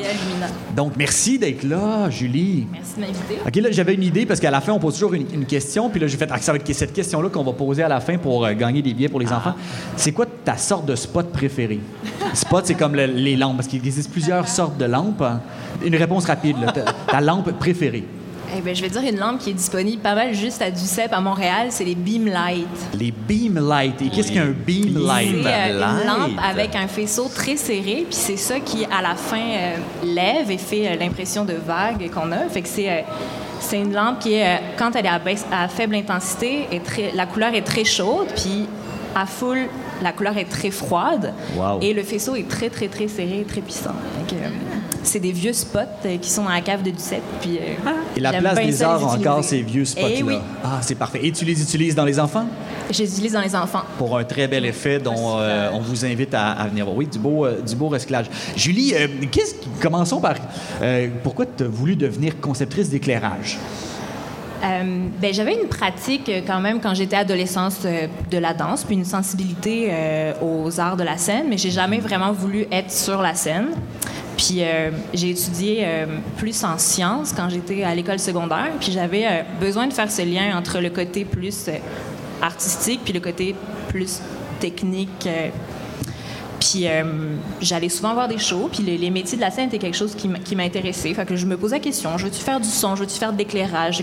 Donc, 0.75 0.93
merci 0.97 1.39
d'être 1.39 1.63
là, 1.63 2.09
Julie. 2.09 2.67
Merci 2.71 2.95
de 2.95 3.01
m'inviter. 3.01 3.37
OK, 3.45 3.55
là, 3.55 3.71
j'avais 3.71 3.93
une 3.93 4.03
idée 4.03 4.25
parce 4.25 4.39
qu'à 4.39 4.51
la 4.51 4.61
fin, 4.61 4.73
on 4.73 4.79
pose 4.79 4.93
toujours 4.93 5.13
une, 5.13 5.45
question. 5.45 5.89
Puis 5.89 5.99
là, 5.99 6.07
j'ai 6.07 6.17
fait, 6.17 6.29
ah, 6.31 6.37
ça 6.39 6.51
va 6.51 6.57
être 6.57 6.73
cette 6.73 6.93
question 6.93 7.21
là 7.21 7.29
qu'on 7.29 7.43
va 7.43 7.53
poser 7.53 7.83
à 7.83 7.87
la 7.87 7.99
fin 7.99 8.17
pour 8.17 8.45
euh, 8.45 8.53
gagner 8.53 8.81
des 8.81 8.93
billets 8.93 9.09
pour 9.09 9.19
les 9.19 9.31
enfants. 9.31 9.55
C'est 9.95 10.11
quoi 10.11 10.25
ta 10.25 10.57
sorte 10.57 10.85
de 10.85 10.95
spot 10.95 11.31
préférée? 11.31 11.79
spot, 12.33 12.65
c'est 12.65 12.75
comme 12.75 12.95
les 12.95 13.35
lampes, 13.35 13.57
parce 13.57 13.67
qu'il 13.67 13.79
existe 13.79 14.11
plusieurs 14.11 14.47
sortes 14.47 14.77
de 14.77 14.85
lampes. 14.85 15.23
Une 15.83 15.95
réponse 15.95 16.25
rapide, 16.25 16.57
ta, 17.07 17.21
lampe 17.21 17.51
préférée. 17.53 18.05
Eh 18.57 18.61
bien, 18.61 18.73
je 18.73 18.81
vais 18.81 18.89
dire 18.89 19.01
une 19.01 19.19
lampe 19.19 19.39
qui 19.39 19.51
est 19.51 19.53
disponible 19.53 20.01
pas 20.01 20.15
mal 20.15 20.33
juste 20.33 20.61
à 20.61 20.71
Ducep, 20.71 21.11
à 21.11 21.21
Montréal, 21.21 21.67
c'est 21.69 21.83
les 21.83 21.95
Beam 21.95 22.25
Light. 22.27 22.67
Les 22.97 23.11
Beam 23.11 23.59
Light. 23.67 24.01
Et 24.01 24.09
qu'est-ce 24.09 24.31
qu'un 24.31 24.49
Beam 24.49 24.97
Light? 25.05 25.35
C'est 25.43 25.47
euh, 25.47 26.01
une 26.01 26.07
lampe 26.07 26.39
avec 26.43 26.75
un 26.75 26.87
faisceau 26.87 27.29
très 27.33 27.57
serré, 27.57 28.05
puis 28.09 28.17
c'est 28.17 28.37
ça 28.37 28.59
qui, 28.59 28.85
à 28.85 29.01
la 29.01 29.15
fin, 29.15 29.37
euh, 29.37 29.75
lève 30.03 30.49
et 30.49 30.57
fait 30.57 30.97
l'impression 30.97 31.45
de 31.45 31.53
vague 31.53 32.09
qu'on 32.11 32.31
a. 32.31 32.47
Fait 32.49 32.61
que 32.61 32.67
c'est 32.67 33.05
c'est 33.59 33.79
une 33.79 33.93
lampe 33.93 34.19
qui, 34.19 34.33
est, 34.33 34.45
euh, 34.45 34.57
quand 34.77 34.95
elle 34.95 35.05
est 35.05 35.09
à, 35.51 35.67
faible 35.67 35.95
intensité, 35.95 36.67
est 36.71 36.83
très, 36.83 37.11
la 37.13 37.25
couleur 37.25 37.53
est 37.53 37.61
très 37.61 37.83
chaude, 37.83 38.27
puis 38.35 38.67
à 39.15 39.25
full, 39.25 39.67
la 40.01 40.13
couleur 40.13 40.37
est 40.37 40.49
très 40.49 40.71
froide 40.71 41.33
Wow. 41.57 41.79
et 41.81 41.93
le 41.93 42.03
faisceau 42.03 42.35
est 42.35 42.47
très, 42.47 42.69
très, 42.69 42.87
très 42.87 43.07
serré, 43.07 43.45
très 43.47 43.61
puissant. 43.61 43.95
C'est 45.03 45.19
des 45.19 45.31
vieux 45.31 45.53
spots 45.53 45.79
euh, 46.05 46.17
qui 46.17 46.29
sont 46.29 46.43
dans 46.43 46.49
la 46.49 46.61
cave 46.61 46.83
de 46.83 46.91
Duceppe. 46.91 47.21
Puis, 47.41 47.57
euh, 47.57 47.91
Et 48.17 48.19
la 48.19 48.33
place 48.33 48.55
des 48.59 48.83
arts, 48.83 49.05
encore, 49.15 49.43
ces 49.43 49.61
vieux 49.61 49.85
spots-là. 49.85 50.07
Eh 50.17 50.23
oui, 50.23 50.35
Ah, 50.63 50.79
c'est 50.81 50.95
parfait. 50.95 51.19
Et 51.23 51.31
tu 51.31 51.45
les 51.45 51.61
utilises 51.61 51.95
dans 51.95 52.05
les 52.05 52.19
enfants? 52.19 52.45
je 52.91 53.03
les 53.03 53.11
utilise 53.11 53.33
dans 53.33 53.41
les 53.41 53.55
enfants. 53.55 53.83
pour 53.99 54.17
un 54.17 54.23
très 54.23 54.47
bel 54.47 54.65
effet 54.65 54.97
dont 54.99 55.37
euh, 55.37 55.69
on 55.73 55.79
vous 55.79 56.05
invite 56.05 56.33
à, 56.33 56.51
à 56.51 56.67
venir 56.67 56.85
voir. 56.85 56.97
Oui, 56.97 57.05
du 57.07 57.19
beau, 57.19 57.45
euh, 57.45 57.61
du 57.61 57.75
beau 57.75 57.87
recyclage. 57.89 58.25
Julie, 58.55 58.93
euh, 58.95 59.07
qu'est-ce 59.31 59.53
qui- 59.55 59.69
commençons 59.79 60.19
par 60.19 60.35
euh, 60.81 61.07
pourquoi 61.23 61.45
tu 61.45 61.63
as 61.63 61.67
voulu 61.67 61.95
devenir 61.95 62.39
conceptrice 62.41 62.89
d'éclairage? 62.89 63.57
Euh, 64.61 65.05
ben, 65.21 65.33
j'avais 65.33 65.53
une 65.53 65.69
pratique 65.69 66.29
quand 66.45 66.59
même 66.59 66.81
quand 66.81 66.93
j'étais 66.93 67.15
adolescente 67.15 67.77
euh, 67.85 68.07
de 68.29 68.37
la 68.37 68.53
danse, 68.53 68.83
puis 68.83 68.95
une 68.95 69.05
sensibilité 69.05 69.87
euh, 69.91 70.33
aux 70.41 70.79
arts 70.81 70.97
de 70.97 71.03
la 71.03 71.17
scène, 71.17 71.45
mais 71.49 71.57
j'ai 71.57 71.71
jamais 71.71 71.99
vraiment 71.99 72.33
voulu 72.33 72.65
être 72.71 72.91
sur 72.91 73.21
la 73.21 73.35
scène. 73.35 73.67
Puis 74.39 74.61
euh, 74.61 74.91
j'ai 75.13 75.31
étudié 75.31 75.79
euh, 75.81 76.05
plus 76.37 76.63
en 76.63 76.77
sciences 76.77 77.33
quand 77.33 77.49
j'étais 77.49 77.83
à 77.83 77.93
l'école 77.93 78.19
secondaire, 78.19 78.71
puis 78.79 78.93
j'avais 78.93 79.25
euh, 79.25 79.41
besoin 79.59 79.85
de 79.85 79.91
faire 79.91 80.09
ce 80.09 80.21
lien 80.21 80.57
entre 80.57 80.79
le 80.79 80.89
côté 80.89 81.25
plus 81.25 81.69
artistique 82.41 83.01
puis 83.03 83.11
le 83.11 83.19
côté 83.19 83.53
plus 83.89 84.21
technique. 84.61 85.27
puis 86.57 86.87
j'allais 87.59 87.89
souvent 87.89 88.13
voir 88.13 88.29
des 88.29 88.37
shows, 88.37 88.69
puis 88.71 88.81
les, 88.81 89.09
métiers 89.09 89.35
de 89.35 89.41
la 89.41 89.51
scène 89.51 89.67
étaient 89.67 89.77
quelque 89.77 89.97
chose 89.97 90.15
qui 90.15 90.55
m'intéressait. 90.55 91.13
Fait 91.13 91.25
que 91.25 91.35
je 91.35 91.45
me 91.45 91.57
posais 91.57 91.75
la 91.75 91.81
question, 91.81 92.17
je 92.17 92.25
veux-tu 92.25 92.39
faire 92.39 92.61
du 92.61 92.69
son, 92.69 92.95
je 92.95 93.01
veux-tu 93.01 93.17
faire 93.17 93.33
de 93.33 93.37
l'éclairage? 93.37 94.01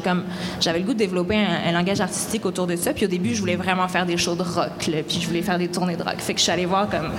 J'avais 0.60 0.80
le 0.80 0.84
goût 0.84 0.92
de 0.92 0.98
développer 0.98 1.36
un, 1.36 1.72
langage 1.72 2.02
artistique 2.02 2.44
autour 2.44 2.66
de 2.66 2.76
ça. 2.76 2.92
Puis 2.92 3.06
au 3.06 3.08
début, 3.08 3.34
je 3.34 3.40
voulais 3.40 3.56
vraiment 3.56 3.88
faire 3.88 4.04
des 4.04 4.18
shows 4.18 4.34
de 4.34 4.42
rock, 4.42 4.72
puis 4.78 5.18
je 5.18 5.26
voulais 5.26 5.42
faire 5.42 5.58
des 5.58 5.68
tournées 5.68 5.96
de 5.96 6.02
rock. 6.02 6.18
Fait 6.18 6.34
que 6.34 6.40
je 6.40 6.44
suis 6.44 6.52
allée 6.52 6.66
voir 6.66 6.90
comme 6.90 7.10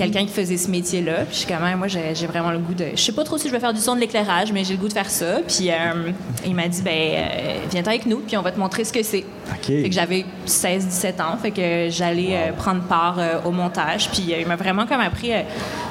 quelqu'un 0.00 0.24
qui 0.24 0.32
faisait 0.32 0.56
ce 0.56 0.70
métier-là. 0.70 1.24
Puis 1.26 1.32
je 1.32 1.36
suis 1.38 1.46
quand 1.46 1.60
même, 1.60 1.78
moi, 1.78 1.88
j'ai 1.88 2.26
vraiment 2.26 2.50
le 2.50 2.58
goût 2.58 2.72
de. 2.72 2.86
Je 2.94 3.00
sais 3.00 3.12
pas 3.12 3.22
trop 3.22 3.36
si 3.36 3.48
je 3.48 3.52
vais 3.52 3.60
faire 3.60 3.74
du 3.74 3.80
son 3.80 3.94
de 3.94 4.00
l'éclairage, 4.00 4.50
mais 4.52 4.64
j'ai 4.64 4.74
le 4.74 4.80
goût 4.80 4.88
de 4.88 4.92
faire 4.94 5.10
ça. 5.10 5.40
Puis 5.46 5.70
euh, 5.70 6.10
il 6.46 6.54
m'a 6.54 6.68
dit, 6.68 6.80
ben, 6.80 6.90
euh, 6.92 7.54
viens 7.70 7.82
avec 7.84 8.06
nous, 8.06 8.20
puis 8.20 8.36
on 8.36 8.42
va 8.42 8.50
te 8.50 8.58
montrer 8.58 8.84
ce 8.84 8.92
que 8.92 9.02
c'est. 9.02 9.24
OK. 9.50 9.66
Fait 9.66 9.88
que 9.88 9.92
j'avais 9.92 10.24
16-17 10.46 11.22
ans, 11.22 11.36
fait 11.40 11.50
que 11.50 11.88
j'allais 11.90 12.30
euh, 12.32 12.52
prendre 12.52 12.82
part 12.82 13.16
euh, 13.18 13.40
au 13.44 13.50
montage. 13.50 14.08
Puis 14.10 14.34
il 14.38 14.46
m'a 14.46 14.56
vraiment 14.56 14.86
comme 14.86 15.00
appris 15.00 15.32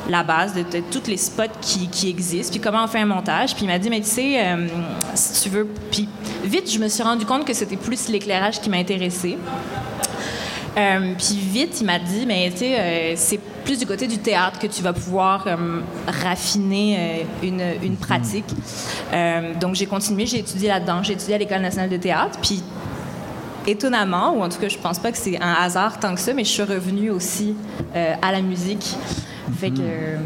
la 0.10 0.24
base 0.24 0.56
de, 0.56 0.62
de 0.62 0.84
tous 0.90 1.08
les 1.08 1.18
spots 1.18 1.44
qui, 1.62 1.88
qui 1.88 2.10
existent, 2.10 2.52
puis 2.52 2.60
comment 2.60 2.84
on 2.84 2.88
fait 2.88 3.00
un 3.00 3.06
montage. 3.06 3.54
Puis 3.54 3.66
il 3.66 3.68
m'a 3.68 3.78
dit, 3.78 3.92
mais 3.92 4.02
tu 4.02 4.08
sais, 4.08 4.58
si 5.14 5.44
tu 5.44 5.50
veux. 5.50 5.68
Puis 5.92 6.10
vite, 6.44 6.72
je 6.72 6.80
me 6.80 6.88
suis 6.88 7.04
rendu 7.04 7.26
compte 7.26 7.46
que 7.46 7.54
c'était 7.54 7.78
plus 7.78 8.10
l'éclairage 8.10 8.60
qui 8.60 8.72
m'intéressait. 8.72 9.38
Puis 10.76 11.38
vite, 11.38 11.80
il 11.82 11.86
m'a 11.86 12.00
dit, 12.00 12.26
mais 12.26 12.50
tu 12.52 12.60
sais, 12.60 13.14
c'est 13.16 13.40
plus 13.70 13.78
du 13.78 13.86
côté 13.86 14.08
du 14.08 14.18
théâtre 14.18 14.58
que 14.58 14.66
tu 14.66 14.82
vas 14.82 14.94
pouvoir 14.94 15.46
euh, 15.46 15.82
raffiner 16.08 16.96
euh, 16.98 17.46
une, 17.48 17.62
une 17.84 17.98
pratique. 17.98 18.48
Euh, 19.14 19.54
donc 19.54 19.76
j'ai 19.76 19.86
continué, 19.86 20.26
j'ai 20.26 20.40
étudié 20.40 20.70
là-dedans, 20.70 21.04
j'ai 21.04 21.14
étudié 21.14 21.36
à 21.36 21.38
l'École 21.38 21.62
nationale 21.62 21.88
de 21.88 21.98
théâtre, 21.98 22.40
puis 22.42 22.64
étonnamment, 23.68 24.34
ou 24.34 24.42
en 24.42 24.50
tout 24.50 24.58
cas 24.58 24.70
je 24.70 24.78
pense 24.80 24.98
pas 24.98 25.12
que 25.12 25.20
c'est 25.20 25.40
un 25.40 25.54
hasard 25.54 26.00
tant 26.00 26.16
que 26.16 26.20
ça, 26.20 26.34
mais 26.34 26.46
je 26.46 26.50
suis 26.50 26.64
revenue 26.64 27.12
aussi 27.12 27.54
à 27.94 28.32
la 28.32 28.42
musique. 28.42 28.96
Fait 29.60 29.70
que 29.70 30.18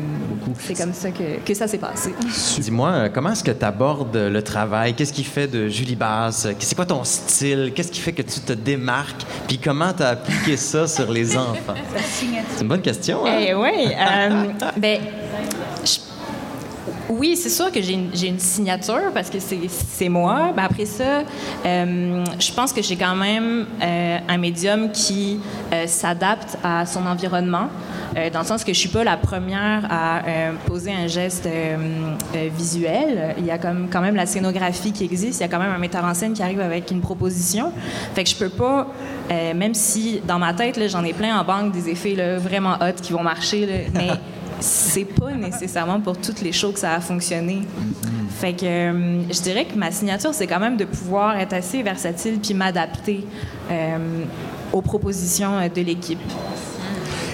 c'est 0.60 0.74
comme 0.78 0.94
ça 0.94 1.10
que, 1.12 1.40
que 1.46 1.54
ça 1.54 1.68
s'est 1.68 1.78
passé. 1.78 2.14
Dis-moi, 2.60 2.90
euh, 2.90 3.10
comment 3.14 3.32
est-ce 3.32 3.44
que 3.44 3.52
tu 3.52 3.66
abordes 3.66 4.16
le 4.16 4.42
travail? 4.42 4.94
Qu'est-ce 4.94 5.14
qui 5.14 5.24
fait 5.24 5.48
de 5.48 5.68
Julie 5.68 5.96
Basse? 5.96 6.48
C'est 6.60 6.76
quoi 6.76 6.86
ton 6.86 7.04
style? 7.04 7.72
Qu'est-ce 7.76 7.92
qui 7.92 8.00
fait 8.00 8.14
que 8.14 8.22
tu 8.22 8.40
te 8.40 8.54
démarques? 8.54 9.24
Puis 9.48 9.58
comment 9.58 9.94
tu 9.94 10.04
as 10.04 10.10
appliqué 10.10 10.58
ça 10.58 10.88
sur 10.88 11.12
les 11.12 11.36
enfants? 11.38 11.76
C'est 12.56 12.62
une 12.62 12.68
bonne 12.68 12.82
question, 12.82 13.26
hein? 13.26 13.38
Eh 13.40 13.54
oui. 13.54 13.88
euh, 13.90 14.46
ben, 14.78 15.00
oui, 17.18 17.36
c'est 17.36 17.50
sûr 17.50 17.72
que 17.72 17.82
j'ai 17.82 17.94
une, 17.94 18.40
signature 18.40 19.12
parce 19.14 19.30
que 19.30 19.38
c'est, 19.40 20.10
moi. 20.10 20.52
Ben, 20.56 20.64
après 20.64 20.86
ça, 20.86 21.22
euh, 21.66 22.24
je 22.40 22.54
pense 22.54 22.74
que 22.74 22.82
j'ai 22.82 22.96
quand 22.96 23.16
même 23.16 23.66
euh, 23.82 24.18
un 24.28 24.38
médium 24.38 24.92
qui 24.92 25.40
euh, 25.72 25.86
s'adapte 25.88 26.58
à 26.64 26.86
son 26.86 27.06
environnement, 27.06 27.68
dans 28.32 28.40
le 28.40 28.46
sens 28.46 28.64
que 28.64 28.74
je 28.74 28.78
suis 28.78 28.90
pas 28.90 29.04
la 29.04 29.18
première 29.18 29.88
à 29.90 30.22
poser 30.68 30.92
un 30.92 31.08
geste 31.08 31.50
visuel. 32.56 33.34
Il 33.40 33.46
y 33.46 33.50
a 33.50 33.58
quand 33.58 34.02
même 34.02 34.16
la 34.16 34.28
scénographie 34.28 34.92
qui 34.92 35.04
existe. 35.04 35.40
Il 35.40 35.42
y 35.42 35.46
a 35.46 35.48
quand 35.48 35.58
même 35.58 35.72
un 35.72 35.80
metteur 35.80 36.06
en 36.06 36.14
scène 36.14 36.34
qui 36.34 36.44
arrive 36.44 36.62
avec 36.62 36.92
une 36.92 37.02
proposition. 37.02 37.72
Fait 38.14 38.24
que 38.24 38.30
je 38.30 38.36
peux 38.36 38.50
pas, 38.50 38.86
même 39.32 39.74
si 39.74 40.22
dans 40.28 40.38
ma 40.38 40.54
tête, 40.54 40.80
j'en 40.90 41.04
ai 41.04 41.14
plein 41.14 41.40
en 41.40 41.44
banque 41.44 41.72
des 41.72 41.90
effets 41.90 42.16
vraiment 42.38 42.76
hot 42.76 43.02
qui 43.02 43.14
vont 43.14 43.24
marcher, 43.24 43.88
c'est 44.64 45.04
pas 45.04 45.32
nécessairement 45.32 46.00
pour 46.00 46.18
toutes 46.18 46.42
les 46.42 46.54
shows 46.54 46.72
que 46.72 46.80
ça 46.80 46.94
a 46.94 47.02
fonctionné. 47.02 47.64
Fait 48.40 48.54
que 48.54 48.66
euh, 48.66 49.22
je 49.30 49.42
dirais 49.42 49.66
que 49.66 49.76
ma 49.78 49.92
signature, 49.92 50.34
c'est 50.34 50.48
quand 50.48 50.60
même 50.60 50.78
de 50.78 50.86
pouvoir 50.86 51.38
être 51.38 51.54
assez 51.54 51.84
versatile 51.84 52.40
puis 52.40 52.54
m'adapter 52.54 53.26
euh, 53.70 54.24
aux 54.72 54.82
propositions 54.82 55.58
euh, 55.58 55.68
de 55.68 55.82
l'équipe. 55.82 56.20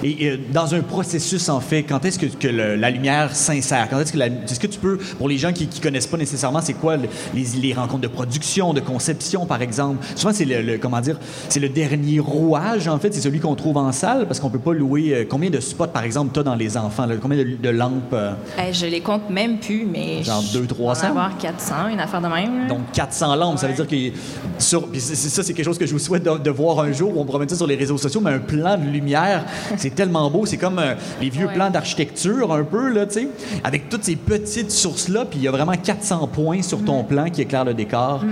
Et 0.04 0.30
euh, 0.30 0.38
dans 0.54 0.74
un 0.76 0.82
processus, 0.82 1.50
en 1.50 1.60
fait, 1.60 1.84
quand 1.84 2.04
est-ce 2.06 2.18
que, 2.20 2.26
que 2.28 2.48
le- 2.48 2.76
la 2.76 2.90
lumière 2.90 3.36
s'insère? 3.36 3.88
Quand 3.90 4.00
est-ce 4.00 4.14
que, 4.60 4.68
tu 4.68 4.80
peux, 4.80 4.98
pour 5.18 5.28
les 5.28 5.38
gens 5.38 5.52
qui 5.52 5.68
ne 5.68 5.82
connaissent 5.82 6.08
pas 6.08 6.18
nécessairement, 6.18 6.62
c'est 6.62 6.74
quoi 6.74 6.98
le- 6.98 7.10
les, 7.34 7.46
les 7.62 7.74
rencontres 7.74 8.02
de 8.02 8.08
production, 8.08 8.74
de 8.74 8.80
conception, 8.80 9.46
par 9.46 9.62
exemple? 9.62 10.06
Souvent, 10.16 10.34
c'est 10.34 10.46
le, 10.46 10.62
le- 10.62 10.78
comment 10.78 11.02
dire, 11.02 11.18
c'est 11.50 11.60
le 11.60 11.70
dernier 11.70 12.20
rouage, 12.20 12.88
en 12.88 12.98
fait, 13.00 13.14
c'est 13.14 13.22
celui 13.22 13.40
qu'on 13.40 13.56
trouve 13.56 13.78
en 13.78 13.92
salle, 13.92 14.26
parce 14.28 14.40
qu'on 14.40 14.50
peut 14.50 14.60
pas 14.60 14.74
louer... 14.74 15.14
euh, 15.14 15.26
combien 15.30 15.50
de 15.50 15.60
spots, 15.60 15.88
par 15.88 16.04
exemple, 16.04 16.32
tu 16.34 16.40
as 16.40 16.44
dans 16.44 16.56
les 16.56 16.78
enfants? 16.78 17.06
là? 17.06 17.16
Combien 17.22 17.38
de, 17.40 17.58
de 17.62 17.70
lampes? 17.70 18.14
euh, 18.14 18.34
Eh, 18.58 18.74
je 18.74 18.86
les 18.86 19.02
compte 19.02 19.30
même 19.30 19.60
plus, 19.60 19.86
mais 19.86 20.24
Genre 20.24 20.42
je- 20.42 20.58
deux, 20.60 20.66
trois 20.68 20.94
je 20.94 21.02
cents? 21.02 21.10
dois 21.14 21.22
en 21.24 21.26
avoir 21.26 21.38
400, 21.38 21.88
une 21.92 22.00
affaire 22.00 22.22
de 22.22 22.28
même. 22.28 22.62
là. 22.62 22.68
Donc 22.68 22.92
400 22.94 23.36
lampes, 23.36 23.58
ça 23.58 23.68
veut 23.68 23.74
dire 23.74 23.88
que 23.88 24.18
sur 24.60 24.88
ça 24.98 25.44
c'est 25.44 25.54
quelque 25.54 25.66
chose 25.66 25.78
que 25.78 25.86
je 25.86 25.92
vous 25.94 26.00
souhaite 26.00 26.24
de, 26.24 26.38
de 26.38 26.50
voir 26.50 26.80
un 26.80 26.92
jour. 26.92 27.12
On 27.18 27.26
pourra 27.26 27.40
mettre 27.40 27.52
ça 27.52 27.58
sur 27.58 27.68
les 27.68 27.76
réseaux 27.76 27.98
sociaux, 27.98 28.22
mais 28.22 28.32
un 28.32 28.40
plan 28.40 28.78
de 28.78 28.86
lumière, 28.90 29.46
c'est 29.78 29.89
tellement 29.90 30.30
beau. 30.30 30.46
C'est 30.46 30.58
comme 30.58 30.80
euh, 30.80 30.94
les 31.22 31.30
vieux 31.30 31.48
Ouais. 31.48 31.54
plans 31.54 31.70
d'architecture 31.70 32.52
un 32.54 32.64
peu 32.64 32.90
là, 32.90 33.06
tu 33.06 33.14
sais, 33.14 33.28
avec 33.64 33.90
toutes 33.90 34.04
ces 34.04 34.16
petites 34.16 34.72
sources 34.72 35.08
là, 35.10 35.26
puis 35.26 35.40
il 35.40 35.44
y 35.44 35.48
a 35.48 35.52
vraiment 35.52 35.74
400 35.74 36.28
points 36.28 36.62
sur 36.62 36.84
ton 36.84 37.04
plan 37.04 37.30
qui 37.30 37.42
éclairent 37.42 37.66
le 37.66 37.74
décor. 37.74 38.24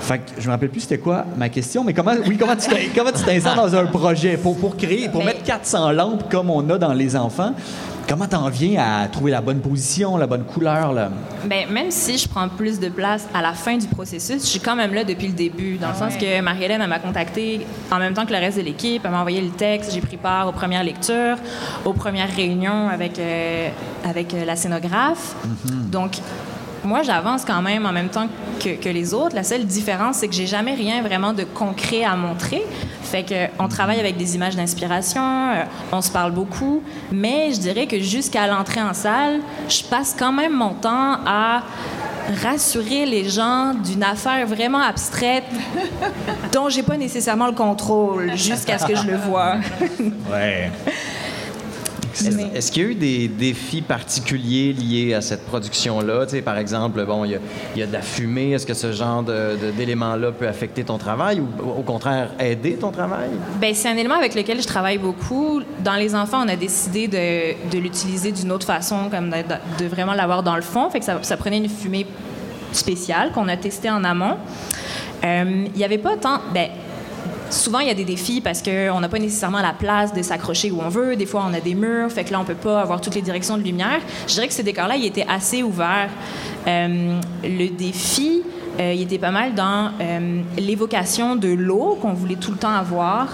Fait 0.00 0.18
que 0.18 0.40
je 0.40 0.46
me 0.46 0.52
rappelle 0.52 0.70
plus 0.70 0.80
c'était 0.80 0.98
quoi 0.98 1.24
ma 1.36 1.48
question, 1.50 1.84
mais 1.84 1.92
comment, 1.92 2.12
oui, 2.26 2.36
comment 2.38 2.56
tu 2.56 2.68
t'in- 2.68 2.76
comment 2.96 3.12
tu 3.12 3.22
t'insères 3.22 3.54
dans 3.54 3.74
un 3.74 3.84
projet? 3.86 4.36
Pour, 4.38 4.56
pour 4.56 4.76
créer, 4.76 5.08
pour 5.08 5.20
Ben- 5.20 5.26
mettre 5.26 5.42
400 5.42 5.92
lampes 5.92 6.30
comme 6.30 6.50
on 6.50 6.68
a 6.70 6.78
dans 6.78 6.94
les 6.94 7.16
enfants? 7.16 7.52
Comment 8.10 8.26
t'en 8.26 8.48
viens 8.48 8.82
à 8.82 9.06
trouver 9.06 9.30
la 9.30 9.40
bonne 9.40 9.60
position, 9.60 10.16
la 10.16 10.26
bonne 10.26 10.42
couleur 10.42 10.92
là? 10.92 11.12
Ben, 11.44 11.70
même 11.70 11.92
si 11.92 12.18
je 12.18 12.28
prends 12.28 12.48
plus 12.48 12.80
de 12.80 12.88
place 12.88 13.28
à 13.32 13.40
la 13.40 13.52
fin 13.52 13.78
du 13.78 13.86
processus, 13.86 14.42
je 14.42 14.48
suis 14.48 14.58
quand 14.58 14.74
même 14.74 14.92
là 14.92 15.04
depuis 15.04 15.28
le 15.28 15.32
début, 15.32 15.76
dans 15.76 15.90
le 15.90 15.94
sens 15.94 16.16
que 16.16 16.40
Marie-Hélène 16.40 16.84
m'a 16.88 16.98
contacté 16.98 17.64
en 17.88 18.00
même 18.00 18.12
temps 18.12 18.26
que 18.26 18.32
le 18.32 18.40
reste 18.40 18.58
de 18.58 18.64
l'équipe. 18.64 19.02
Elle 19.04 19.12
m'a 19.12 19.20
envoyé 19.20 19.40
le 19.40 19.50
texte, 19.50 19.92
j'ai 19.94 20.00
pris 20.00 20.16
part 20.16 20.48
aux 20.48 20.52
premières 20.52 20.82
lectures, 20.82 21.36
aux 21.84 21.92
premières 21.92 22.34
réunions 22.34 22.88
avec, 22.88 23.16
euh, 23.20 23.68
avec 24.04 24.34
euh, 24.34 24.44
la 24.44 24.56
scénographe. 24.56 25.36
Donc, 25.92 26.18
moi, 26.84 27.02
j'avance 27.02 27.44
quand 27.44 27.62
même 27.62 27.86
en 27.86 27.92
même 27.92 28.08
temps 28.08 28.26
que, 28.62 28.70
que 28.70 28.88
les 28.88 29.14
autres. 29.14 29.34
La 29.34 29.44
seule 29.44 29.64
différence, 29.64 30.16
c'est 30.16 30.28
que 30.28 30.34
j'ai 30.34 30.46
jamais 30.46 30.74
rien 30.74 31.02
vraiment 31.02 31.32
de 31.32 31.44
concret 31.44 32.04
à 32.04 32.16
montrer. 32.16 32.62
Fait 33.02 33.24
que 33.24 33.46
on 33.58 33.68
travaille 33.68 33.98
avec 33.98 34.16
des 34.16 34.34
images 34.36 34.56
d'inspiration, 34.56 35.22
euh, 35.22 35.64
on 35.92 36.00
se 36.00 36.10
parle 36.10 36.32
beaucoup, 36.32 36.82
mais 37.10 37.52
je 37.52 37.58
dirais 37.58 37.86
que 37.86 37.98
jusqu'à 37.98 38.46
l'entrée 38.46 38.82
en 38.82 38.94
salle, 38.94 39.40
je 39.68 39.82
passe 39.82 40.14
quand 40.16 40.32
même 40.32 40.52
mon 40.52 40.74
temps 40.74 41.18
à 41.26 41.62
rassurer 42.44 43.06
les 43.06 43.28
gens 43.28 43.74
d'une 43.74 44.04
affaire 44.04 44.46
vraiment 44.46 44.80
abstraite 44.80 45.44
dont 46.52 46.68
j'ai 46.68 46.84
pas 46.84 46.96
nécessairement 46.96 47.46
le 47.46 47.52
contrôle 47.52 48.36
jusqu'à 48.36 48.78
ce 48.78 48.86
que 48.86 48.94
je 48.94 49.06
le 49.06 49.16
vois. 49.16 49.56
Ouais. 50.30 50.70
Est-ce 52.12 52.56
est-ce 52.56 52.72
qu'il 52.72 52.82
y 52.82 52.86
a 52.86 52.88
eu 52.90 52.94
des 52.94 53.28
défis 53.28 53.82
particuliers 53.82 54.72
liés 54.72 55.14
à 55.14 55.20
cette 55.20 55.46
production-là? 55.46 56.26
Tu 56.26 56.32
sais, 56.36 56.42
par 56.42 56.58
exemple, 56.58 57.04
bon, 57.04 57.24
il 57.24 57.32
y 57.32 57.34
a, 57.36 57.38
il 57.74 57.80
y 57.80 57.82
a 57.82 57.86
de 57.86 57.92
la 57.92 58.02
fumée. 58.02 58.52
Est-ce 58.52 58.66
que 58.66 58.74
ce 58.74 58.92
genre 58.92 59.22
de- 59.22 59.56
de- 59.60 59.70
d'élément-là 59.70 60.32
peut 60.32 60.48
affecter 60.48 60.84
ton 60.84 60.98
travail 60.98 61.40
ou 61.40 61.46
au 61.78 61.82
contraire 61.82 62.30
aider 62.40 62.74
ton 62.74 62.90
travail? 62.90 63.30
Ben, 63.60 63.74
c'est 63.74 63.88
un 63.88 63.96
élément 63.96 64.16
avec 64.16 64.34
lequel 64.34 64.60
je 64.60 64.66
travaille 64.66 64.98
beaucoup. 64.98 65.60
Dans 65.84 65.94
les 65.96 66.14
enfants, 66.14 66.42
on 66.44 66.48
a 66.48 66.56
décidé 66.56 67.06
de, 67.08 67.70
de 67.70 67.78
l'utiliser 67.78 68.32
d'une 68.32 68.52
autre 68.52 68.66
façon, 68.66 69.08
comme 69.10 69.30
de, 69.30 69.84
vraiment 69.86 70.14
l'avoir 70.14 70.42
dans 70.42 70.56
le 70.56 70.62
fond. 70.62 70.90
Fait 70.90 70.98
que 70.98 71.04
ça, 71.04 71.18
ça 71.22 71.36
prenait 71.36 71.58
une 71.58 71.68
fumée 71.68 72.06
spéciale 72.72 73.32
qu'on 73.32 73.48
a 73.48 73.56
testée 73.56 73.90
en 73.90 74.04
amont. 74.04 74.36
Euh, 75.24 75.64
Il 75.72 75.76
n'y 75.78 75.84
avait 75.84 75.98
pas 75.98 76.16
tant... 76.16 76.40
Ben, 76.54 76.68
Souvent, 77.50 77.80
il 77.80 77.88
y 77.88 77.90
a 77.90 77.94
des 77.94 78.04
défis 78.04 78.40
parce 78.40 78.62
qu'on 78.62 79.00
n'a 79.00 79.08
pas 79.08 79.18
nécessairement 79.18 79.60
la 79.60 79.72
place 79.72 80.14
de 80.14 80.22
s'accrocher 80.22 80.70
où 80.70 80.80
on 80.80 80.88
veut. 80.88 81.16
Des 81.16 81.26
fois, 81.26 81.44
on 81.48 81.52
a 81.52 81.60
des 81.60 81.74
murs, 81.74 82.10
fait 82.10 82.24
que 82.24 82.32
là, 82.32 82.40
on 82.40 82.44
peut 82.44 82.54
pas 82.54 82.80
avoir 82.80 83.00
toutes 83.00 83.16
les 83.16 83.22
directions 83.22 83.58
de 83.58 83.62
lumière. 83.62 84.00
Je 84.28 84.34
dirais 84.34 84.46
que 84.46 84.54
ce 84.54 84.62
décor-là, 84.62 84.96
il 84.96 85.04
était 85.04 85.26
assez 85.28 85.64
ouvert. 85.64 86.08
Euh, 86.66 87.20
le 87.42 87.68
défi, 87.68 88.42
euh, 88.78 88.92
il 88.94 89.02
était 89.02 89.18
pas 89.18 89.32
mal 89.32 89.54
dans 89.54 89.90
euh, 90.00 90.42
l'évocation 90.58 91.34
de 91.34 91.48
l'eau 91.48 91.98
qu'on 92.00 92.12
voulait 92.12 92.36
tout 92.36 92.52
le 92.52 92.56
temps 92.56 92.74
avoir, 92.74 93.28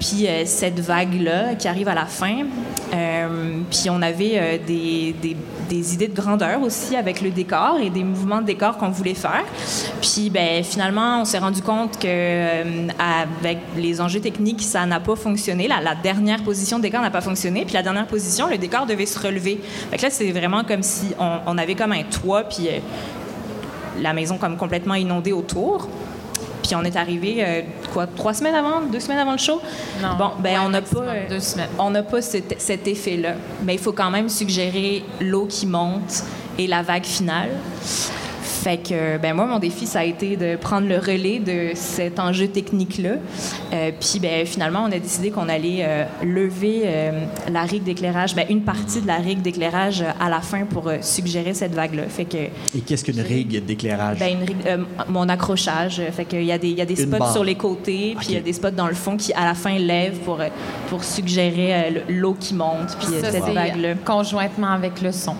puis 0.00 0.26
cette 0.46 0.80
vague-là 0.80 1.54
qui 1.54 1.68
arrive 1.68 1.88
à 1.88 1.94
la 1.94 2.06
fin. 2.06 2.46
puis 2.90 3.90
on 3.90 4.02
avait 4.02 4.60
des, 4.66 5.36
des, 5.70 5.94
idées 5.94 6.08
de 6.08 6.14
grandeur 6.14 6.62
aussi 6.62 6.96
avec 6.96 7.20
le 7.20 7.30
décor 7.30 7.78
et 7.80 7.90
des 7.90 8.04
mouvements 8.04 8.40
de 8.40 8.46
décor 8.46 8.76
qu'on 8.76 8.90
voulait 8.90 9.14
faire. 9.14 9.44
Puis 10.00 10.30
ben, 10.30 10.62
finalement, 10.64 11.22
on 11.22 11.24
s'est 11.24 11.38
rendu 11.38 11.62
compte 11.62 11.98
que 11.98 12.88
avec 12.98 13.58
les 13.76 14.00
enjeux 14.00 14.20
techniques, 14.20 14.62
ça 14.62 14.84
n'a 14.86 15.00
pas 15.00 15.16
fonctionné. 15.16 15.68
La, 15.68 15.94
dernière 15.94 16.42
position 16.42 16.78
de 16.78 16.82
décor 16.82 17.00
n'a 17.00 17.10
pas 17.10 17.20
fonctionné. 17.20 17.64
Puis 17.64 17.74
la 17.74 17.82
dernière 17.82 18.06
position, 18.06 18.48
le 18.48 18.58
décor 18.58 18.86
devait 18.86 19.06
se 19.06 19.18
relever. 19.18 19.60
Fait 19.90 20.00
là, 20.00 20.10
c'est 20.10 20.30
vraiment 20.30 20.64
comme 20.64 20.82
si 20.82 21.12
on, 21.18 21.58
avait 21.58 21.74
comme 21.74 21.92
un 21.92 22.02
toit, 22.02 22.44
puis 22.44 22.68
la 24.00 24.12
maison 24.12 24.38
comme 24.38 24.56
complètement 24.56 24.94
inondée 24.94 25.32
autour. 25.32 25.88
Puis 26.62 26.74
on 26.74 26.84
est 26.84 26.96
arrivé, 26.96 27.36
euh, 27.40 27.62
quoi, 27.92 28.06
trois 28.06 28.34
semaines 28.34 28.54
avant, 28.54 28.80
deux 28.80 29.00
semaines 29.00 29.18
avant 29.18 29.32
le 29.32 29.38
show? 29.38 29.60
Non. 30.02 30.16
Bon, 30.18 30.30
ben 30.38 30.60
on 30.64 30.68
n'a 30.68 30.82
pas, 30.82 31.04
deux 31.28 31.40
semaines. 31.40 31.68
on 31.78 31.90
n'a 31.90 32.02
pas 32.02 32.22
cet, 32.22 32.60
cet 32.60 32.86
effet-là. 32.86 33.34
Mais 33.64 33.74
il 33.74 33.80
faut 33.80 33.92
quand 33.92 34.10
même 34.10 34.28
suggérer 34.28 35.04
l'eau 35.20 35.46
qui 35.46 35.66
monte 35.66 36.24
et 36.58 36.66
la 36.66 36.82
vague 36.82 37.04
finale. 37.04 37.50
Fait 38.60 38.76
que, 38.76 39.16
ben 39.16 39.32
moi, 39.32 39.46
mon 39.46 39.58
défi, 39.58 39.86
ça 39.86 40.00
a 40.00 40.04
été 40.04 40.36
de 40.36 40.56
prendre 40.56 40.86
le 40.86 40.98
relais 40.98 41.38
de 41.38 41.70
cet 41.74 42.20
enjeu 42.20 42.46
technique-là. 42.46 43.12
Euh, 43.72 43.90
puis, 43.98 44.20
ben, 44.20 44.44
finalement, 44.44 44.84
on 44.86 44.92
a 44.92 44.98
décidé 44.98 45.30
qu'on 45.30 45.48
allait 45.48 45.78
euh, 45.80 46.04
lever 46.22 46.82
euh, 46.84 47.24
la 47.50 47.62
rigue 47.62 47.84
d'éclairage, 47.84 48.34
ben, 48.34 48.44
une 48.50 48.60
partie 48.60 49.00
de 49.00 49.06
la 49.06 49.16
rigue 49.16 49.40
d'éclairage 49.40 50.04
à 50.20 50.28
la 50.28 50.42
fin 50.42 50.66
pour 50.66 50.92
suggérer 51.00 51.54
cette 51.54 51.72
vague-là. 51.72 52.02
Fait 52.10 52.26
que. 52.26 52.36
Et 52.36 52.80
qu'est-ce 52.86 53.02
qu'une 53.02 53.22
rigue 53.22 53.64
d'éclairage? 53.64 54.18
Ben, 54.18 54.36
une 54.38 54.46
rigue, 54.46 54.86
mon 55.08 55.26
accrochage. 55.30 56.02
Fait 56.12 56.26
qu'il 56.26 56.44
y 56.44 56.52
a 56.52 56.58
des, 56.58 56.68
il 56.68 56.76
y 56.76 56.82
a 56.82 56.86
des 56.86 56.96
spots 56.96 57.32
sur 57.32 57.44
les 57.44 57.54
côtés, 57.54 58.14
puis 58.18 58.26
il 58.28 58.34
y 58.34 58.38
a 58.38 58.42
des 58.42 58.52
spots 58.52 58.72
dans 58.72 58.88
le 58.88 58.94
fond 58.94 59.16
qui, 59.16 59.32
à 59.32 59.46
la 59.46 59.54
fin, 59.54 59.78
lèvent 59.78 60.18
pour, 60.18 60.38
pour 60.90 61.02
suggérer 61.02 62.04
l'eau 62.10 62.36
qui 62.38 62.52
monte, 62.52 62.94
puis 62.98 63.08
cette 63.22 63.42
vague-là. 63.42 63.94
Conjointement 64.04 64.72
avec 64.72 65.00
le 65.00 65.12
son. 65.12 65.36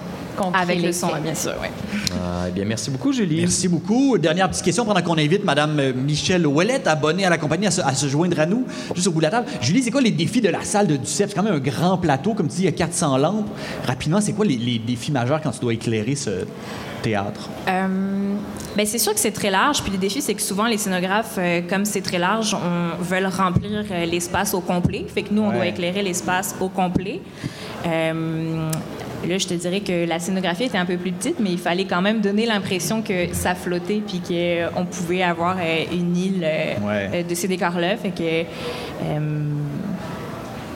Avec 0.55 0.83
le 0.83 0.93
son, 0.93 1.09
bien 1.23 1.35
sûr, 1.35 1.55
oui. 1.61 1.69
Ah, 2.13 2.47
eh 2.49 2.51
bien, 2.51 2.65
merci 2.65 2.91
beaucoup, 2.91 3.13
Julie. 3.13 3.41
Merci 3.41 3.69
beaucoup. 3.69 4.17
Dernière 4.17 4.49
petite 4.49 4.65
question 4.65 4.85
pendant 4.85 5.03
qu'on 5.03 5.19
invite 5.19 5.45
Mme 5.45 5.79
euh, 5.79 5.93
Michelle 5.93 6.47
Ouellette, 6.47 6.87
abonnée 6.87 7.27
à 7.27 7.31
la 7.31 7.39
compagnie, 7.39 7.67
à 7.67 7.71
se, 7.71 8.07
joindre 8.07 8.41
à 8.41 8.47
nous, 8.47 8.65
juste 8.95 9.07
au 9.07 9.11
bout 9.11 9.21
de 9.21 9.25
la 9.25 9.31
table. 9.31 9.47
Julie, 9.61 9.83
c'est 9.83 9.91
quoi 9.91 10.01
les 10.01 10.11
défis 10.11 10.41
de 10.41 10.49
la 10.49 10.63
salle 10.63 10.87
de 10.87 10.97
Duceppe? 10.97 11.31
C'est 11.31 11.35
quand 11.35 11.43
même 11.43 11.55
un 11.55 11.59
grand 11.59 11.99
plateau, 11.99 12.35
comme 12.35 12.49
tu 12.49 12.57
dis, 12.57 12.63
il 12.63 12.67
y 12.67 12.69
a 12.69 12.73
400 12.73 13.19
lampes. 13.19 13.49
Rapidement, 13.87 14.21
c'est 14.21 14.33
quoi 14.33 14.47
les, 14.47 14.79
défis 14.79 15.13
majeurs 15.13 15.41
quand 15.43 15.51
tu 15.51 15.61
dois 15.61 15.75
éclairer 15.75 16.15
ce 16.15 16.47
théâtre? 17.03 17.51
Euh, 17.69 18.35
ben, 18.77 18.87
c'est 18.87 18.99
sûr 18.99 19.13
que 19.13 19.21
c'est 19.21 19.33
très 19.33 19.51
large. 19.51 19.83
Puis 19.83 19.93
le 19.93 19.99
défi, 19.99 20.23
c'est 20.23 20.35
que 20.35 20.43
souvent, 20.43 20.67
les 20.67 20.79
scénographes, 20.79 21.37
euh, 21.39 21.61
comme 21.69 21.85
c'est 21.85 22.01
très 22.01 22.19
large, 22.19 22.55
on 22.55 23.03
veulent 23.03 23.27
remplir 23.27 23.85
l'espace 24.07 24.55
au 24.55 24.61
complet. 24.61 25.05
Fait 25.13 25.23
que 25.23 25.35
nous, 25.35 25.43
on 25.43 25.53
doit 25.53 25.67
éclairer 25.67 26.03
l'espace 26.03 26.55
au 26.61 26.69
complet. 26.69 27.21
Là, 29.29 29.39
je 29.39 29.47
te 29.47 29.55
dirais 29.55 29.81
que 29.81 30.09
la 30.09 30.19
scénographie 30.19 30.65
était 30.65 30.79
un 30.79 30.87
peu 30.87 30.97
plus 30.97 31.13
petite, 31.13 31.41
mais 31.41 31.51
il 31.51 31.59
fallait 31.59 31.85
quand 31.85 32.01
même 32.01 32.21
donner 32.21 32.47
l'impression 32.47 33.03
que 33.03 33.33
ça 33.33 33.55
flottait 33.55 34.03
puis 34.07 34.21
qu'on 34.21 34.87
pouvait 34.87 35.23
avoir 35.23 35.57
euh, 35.59 35.85
une 35.93 36.17
île 36.17 36.43
euh, 36.43 36.75
euh, 36.83 37.23
de 37.23 37.35
ces 37.35 37.47
décors-là. 37.47 37.97
Fait 37.97 38.11
que. 38.11 38.47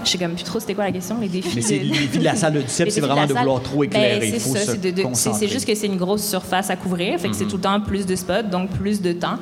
je 0.04 0.10
sais 0.10 0.18
comme 0.18 0.34
plus 0.34 0.44
trop 0.44 0.60
c'était 0.60 0.74
quoi 0.74 0.84
la 0.84 0.92
question, 0.92 1.18
les 1.20 1.28
défis. 1.28 1.52
Mais 1.56 1.62
c'est 1.62 1.78
les 1.78 1.88
défis 1.88 2.18
de 2.18 2.24
la 2.24 2.36
salle 2.36 2.52
de 2.52 2.60
Duceppe, 2.62 2.90
c'est 2.90 3.00
vraiment 3.00 3.26
de, 3.26 3.32
vouloir 3.32 3.62
trop 3.62 3.80
ben, 3.80 3.86
éclairer. 3.86 4.38
c'est 4.38 4.74
ça, 5.14 5.32
c'est 5.32 5.48
juste 5.48 5.66
que 5.66 5.74
c'est 5.74 5.86
une 5.86 5.96
grosse 5.96 6.28
surface 6.28 6.68
à 6.68 6.76
couvrir, 6.76 7.18
fait 7.18 7.28
que 7.28 7.34
c'est 7.34 7.44
mm-hmm. 7.44 7.48
tout 7.48 7.56
le 7.56 7.62
temps 7.62 7.80
plus 7.80 8.04
de 8.04 8.14
spots, 8.14 8.42
donc 8.50 8.70
plus 8.70 9.00
de 9.00 9.12
temps. 9.12 9.38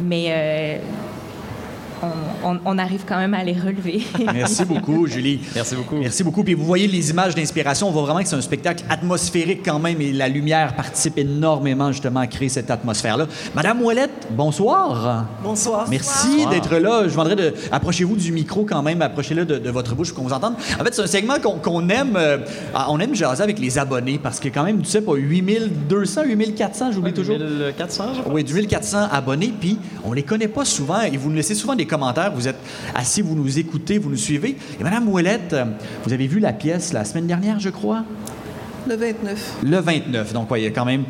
mais 0.00 0.80
on, 2.64 2.78
arrive 2.78 3.04
quand 3.06 3.16
même 3.16 3.34
à 3.34 3.44
les 3.44 3.52
relever. 3.52 4.02
Merci 4.32 4.64
beaucoup, 4.64 5.06
Julie. 5.06 5.40
Merci 5.54 5.74
beaucoup. 5.74 5.96
Merci 5.96 6.24
beaucoup. 6.24 6.44
Puis 6.44 6.54
vous 6.54 6.64
voyez 6.64 6.86
les 6.86 7.10
images 7.10 7.34
d'inspiration, 7.34 7.88
on 7.88 7.90
voit 7.90 8.02
vraiment 8.02 8.22
que 8.22 8.28
c'est 8.28 8.36
un 8.36 8.40
spectacle 8.40 8.84
atmosphérique 8.88 9.60
quand 9.64 9.78
même 9.78 10.00
et 10.00 10.12
la 10.12 10.28
lumière 10.28 10.74
participe 10.74 11.18
énormément 11.18 11.92
justement 11.92 12.20
à 12.20 12.26
créer 12.26 12.48
cette 12.48 12.70
atmosphère-là. 12.70 13.26
Madame 13.54 13.82
Ouellette, 13.82 14.28
bonsoir. 14.30 15.26
Bonsoir. 15.42 15.86
Merci 15.90 16.46
d'être 16.46 16.76
là. 16.76 17.02
Je 17.04 17.12
demanderais 17.12 17.36
de... 17.36 17.54
Approchez-vous 17.70 18.16
du 18.16 18.32
micro 18.32 18.64
quand 18.64 18.82
même, 18.82 19.02
approchez-le 19.02 19.44
de, 19.44 19.70
votre 19.70 19.94
bouche 19.94 20.08
pour 20.08 20.18
qu'on 20.22 20.28
vous 20.28 20.34
entende. 20.34 20.54
En 20.80 20.84
fait, 20.84 20.94
c'est 20.94 21.02
un 21.02 21.06
segment 21.06 21.34
qu'on 21.62 21.88
aime, 21.88 22.16
euh, 22.16 22.38
on 22.88 22.98
aime 23.00 23.14
jaser 23.14 23.42
avec 23.42 23.58
les 23.58 23.78
abonnés 23.78 24.18
parce 24.22 24.40
que 24.40 24.48
quand 24.48 24.64
même, 24.64 24.80
tu 24.80 24.88
sais 24.88 25.02
pas, 25.02 25.14
8200, 25.14 26.22
8400, 26.26 26.92
j'oublie 26.92 27.12
toujours. 27.12 27.36
8400, 27.38 28.04
je 28.16 28.20
crois. 28.20 28.32
Oui, 28.32 28.44
8400 28.46 29.08
abonnés, 29.10 29.52
puis 29.58 29.78
on 30.04 30.12
les 30.12 30.22
connaît 30.22 30.48
pas 30.48 30.64
souvent 30.64 31.02
et 31.02 31.16
vous 31.16 31.30
nous 31.30 31.36
laissez 31.36 31.54
souvent 31.54 31.74
des 31.74 31.86
commentaires. 31.90 32.32
Vous 32.32 32.48
êtes 32.48 32.58
assis, 32.94 33.20
vous 33.20 33.34
nous 33.34 33.58
écoutez, 33.58 33.98
vous 33.98 34.08
nous 34.08 34.16
suivez. 34.16 34.56
Et 34.78 34.82
Madame 34.82 35.08
Ouellette, 35.08 35.52
euh, 35.52 35.64
vous 36.04 36.12
avez 36.12 36.26
vu 36.26 36.40
la 36.40 36.52
pièce 36.52 36.92
la 36.92 37.04
semaine 37.04 37.26
dernière, 37.26 37.60
je 37.60 37.68
crois? 37.68 38.04
Le 38.88 38.96
29. 38.96 39.58
Le 39.62 39.76
29. 39.78 40.32
Donc, 40.32 40.48
il 40.56 40.62
y 40.62 40.66
a 40.66 40.70
quand 40.70 40.84
même 40.84 41.04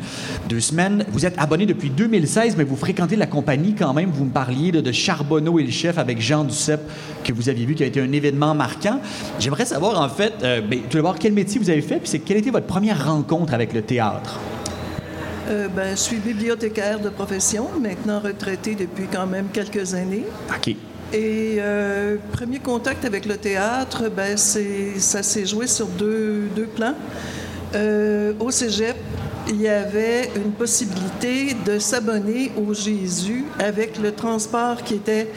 deux 0.49 0.59
semaines. 0.59 1.05
Vous 1.11 1.25
êtes 1.25 1.35
abonné 1.37 1.65
depuis 1.65 1.89
2016, 1.89 2.55
mais 2.57 2.63
vous 2.63 2.75
fréquentez 2.75 3.15
la 3.15 3.27
compagnie 3.27 3.75
quand 3.75 3.93
même. 3.93 4.09
Vous 4.11 4.25
me 4.25 4.29
parliez 4.29 4.71
de, 4.71 4.91
Charbonneau 4.91 5.57
et 5.57 5.63
le 5.63 5.71
chef 5.71 5.97
avec 5.97 6.19
Jean 6.19 6.43
Duceppe, 6.43 6.81
que 7.23 7.31
vous 7.31 7.47
aviez 7.47 7.65
vu, 7.65 7.75
qui 7.75 7.83
a 7.83 7.85
été 7.85 8.01
un 8.01 8.11
événement 8.11 8.53
marquant. 8.53 8.99
J'aimerais 9.39 9.65
savoir, 9.65 10.01
en 10.01 10.09
fait, 10.09 10.33
euh, 10.43 10.61
ben, 10.61 10.81
tout 10.89 10.97
d'abord, 10.97 11.17
quel 11.17 11.31
métier 11.31 11.61
vous 11.61 11.69
avez 11.69 11.81
fait, 11.81 11.97
puis 11.97 12.09
c'est 12.09 12.19
quelle 12.19 12.37
était 12.37 12.51
votre 12.51 12.67
première 12.67 13.05
rencontre 13.05 13.53
avec 13.53 13.73
le 13.73 13.81
théâtre? 13.81 14.39
Euh, 15.51 15.67
ben, 15.67 15.91
je 15.91 16.01
suis 16.01 16.17
bibliothécaire 16.17 16.99
de 16.99 17.09
profession, 17.09 17.67
maintenant 17.79 18.19
retraité 18.21 18.73
depuis 18.73 19.07
quand 19.11 19.27
même 19.27 19.47
quelques 19.51 19.93
années. 19.93 20.25
OK. 20.49 20.75
Et 21.13 21.57
euh, 21.59 22.15
premier 22.31 22.59
contact 22.59 23.03
avec 23.03 23.25
le 23.25 23.35
théâtre, 23.35 24.09
ben, 24.09 24.37
ça 24.37 25.23
s'est 25.23 25.45
joué 25.45 25.67
sur 25.67 25.87
deux, 25.87 26.47
deux 26.55 26.67
plans. 26.67 26.95
Euh, 27.75 28.31
au 28.39 28.49
cégep, 28.49 28.95
il 29.49 29.61
y 29.61 29.67
avait 29.67 30.29
une 30.37 30.51
possibilité 30.53 31.53
de 31.65 31.79
s'abonner 31.79 32.51
au 32.55 32.73
Jésus 32.73 33.43
avec 33.59 33.99
le 33.99 34.13
transport 34.13 34.83
qui 34.83 34.95
était 34.95 35.27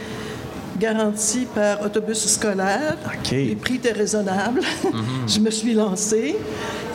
garanti 0.79 1.47
par 1.47 1.83
autobus 1.83 2.27
scolaire. 2.27 2.97
Les 3.31 3.57
prix 3.57 3.77
étaient 3.77 3.93
raisonnables. 3.93 4.61
Mhm. 4.85 5.03
je 5.29 5.41
me 5.41 5.51
suis 5.51 5.75
lancée. 5.75 6.37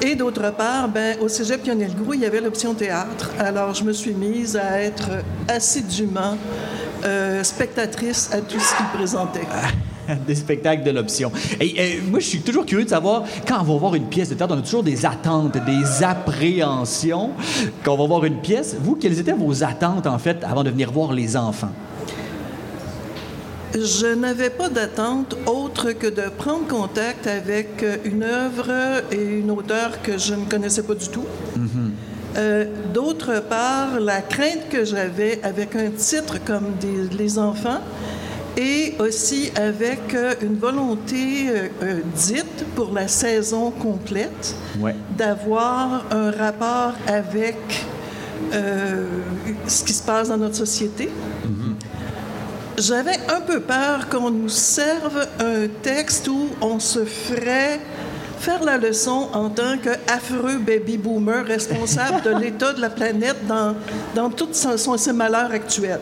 Et 0.02 0.16
d'autre 0.16 0.54
part, 0.56 0.88
ben, 0.90 1.18
au 1.22 1.28
Cégep 1.28 1.66
Lionel-Groux, 1.66 2.14
il 2.14 2.22
y 2.22 2.26
avait 2.26 2.42
l'option 2.42 2.74
théâtre. 2.74 3.32
Alors, 3.38 3.74
je 3.74 3.84
me 3.84 3.92
suis 3.92 4.14
mise 4.14 4.56
à 4.56 4.82
être 4.82 5.10
assidûment 5.48 6.38
euh, 7.04 7.44
spectatrice 7.44 8.30
à 8.32 8.40
tout 8.42 8.60
ce 8.60 8.78
qu'il 8.78 8.86
présentait. 8.98 9.48
des 10.28 10.36
spectacles 10.36 10.84
de 10.84 10.92
l'option. 10.92 11.32
Et, 11.60 12.00
moi, 12.10 12.20
je 12.20 12.26
suis 12.26 12.42
toujours 12.42 12.66
curieux 12.66 12.86
de 12.86 12.90
savoir, 12.90 13.24
quand 13.48 13.60
on 13.62 13.64
va 13.64 13.78
voir 13.78 13.96
une 13.96 14.08
pièce 14.08 14.30
de 14.30 14.36
théâtre, 14.36 14.56
on 14.56 14.60
a 14.60 14.64
toujours 14.64 14.84
des 14.84 15.06
attentes, 15.06 15.58
des 15.66 16.04
appréhensions 16.04 17.32
quand 17.84 17.94
on 17.94 17.98
va 17.98 18.08
voir 18.08 18.26
une 18.26 18.38
pièce. 18.38 18.76
Vous, 18.80 18.96
quelles 18.96 19.20
étaient 19.20 19.34
vos 19.34 19.64
attentes, 19.64 20.08
en 20.08 20.20
fait, 20.20 20.44
avant 20.44 20.64
de 20.64 20.70
venir 20.70 20.92
voir 20.92 21.14
les 21.14 21.38
enfants? 21.38 21.72
Je 23.74 24.08
n'avais 24.08 24.50
pas 24.50 24.70
d'attente 24.70 25.36
autre 25.46 25.92
que 25.92 26.08
de 26.08 26.28
prendre 26.30 26.68
contact 26.68 27.28
avec 27.28 27.84
euh, 27.84 27.98
une 28.04 28.24
œuvre 28.24 29.04
et 29.12 29.24
une 29.40 29.52
auteure 29.52 30.02
que 30.02 30.18
je 30.18 30.34
ne 30.34 30.46
connaissais 30.46 30.82
pas 30.82 30.96
du 30.96 31.08
tout. 31.08 31.26
Mm-hmm. 31.56 31.90
Euh, 32.38 32.66
d'autre 32.94 33.44
part, 33.48 34.00
la 34.00 34.22
crainte 34.22 34.70
que 34.72 34.84
j'avais 34.86 35.40
avec 35.44 35.76
un 35.76 35.92
titre 35.92 36.44
comme 36.44 36.74
Les 37.18 37.38
enfants 37.38 37.82
et 38.58 38.96
aussi 38.98 39.52
avec 39.56 40.16
euh, 40.16 40.34
une 40.42 40.56
volonté 40.56 41.48
dite 42.16 42.66
pour 42.76 42.92
la 42.92 43.08
saison 43.08 43.70
complète 43.70 44.56
d'avoir 45.16 46.06
un 46.12 46.32
rapport 46.32 46.94
avec 47.08 47.58
ce 48.52 49.84
qui 49.84 49.94
se 49.94 50.02
passe 50.02 50.30
dans 50.30 50.38
notre 50.38 50.56
société. 50.56 51.06
Mm-hmm. 51.06 51.59
J'avais 52.80 53.20
un 53.28 53.42
peu 53.42 53.60
peur 53.60 54.08
qu'on 54.08 54.32
nous 54.32 54.48
serve 54.48 55.28
un 55.42 55.68
texte 55.84 56.30
où 56.30 56.48
on 56.62 56.80
se 56.80 57.04
ferait 57.04 57.82
faire 58.40 58.64
la 58.64 58.78
leçon 58.78 59.28
en 59.34 59.50
tant 59.50 59.78
qu'affreux 59.78 60.60
baby 60.60 60.98
boomer 60.98 61.44
responsable 61.46 62.22
de 62.22 62.30
l'état 62.40 62.72
de 62.72 62.80
la 62.80 62.90
planète 62.90 63.46
dans, 63.48 63.76
dans 64.16 64.30
tous 64.30 64.54
ses 64.54 65.12
malheurs 65.12 65.52
actuels. 65.52 66.00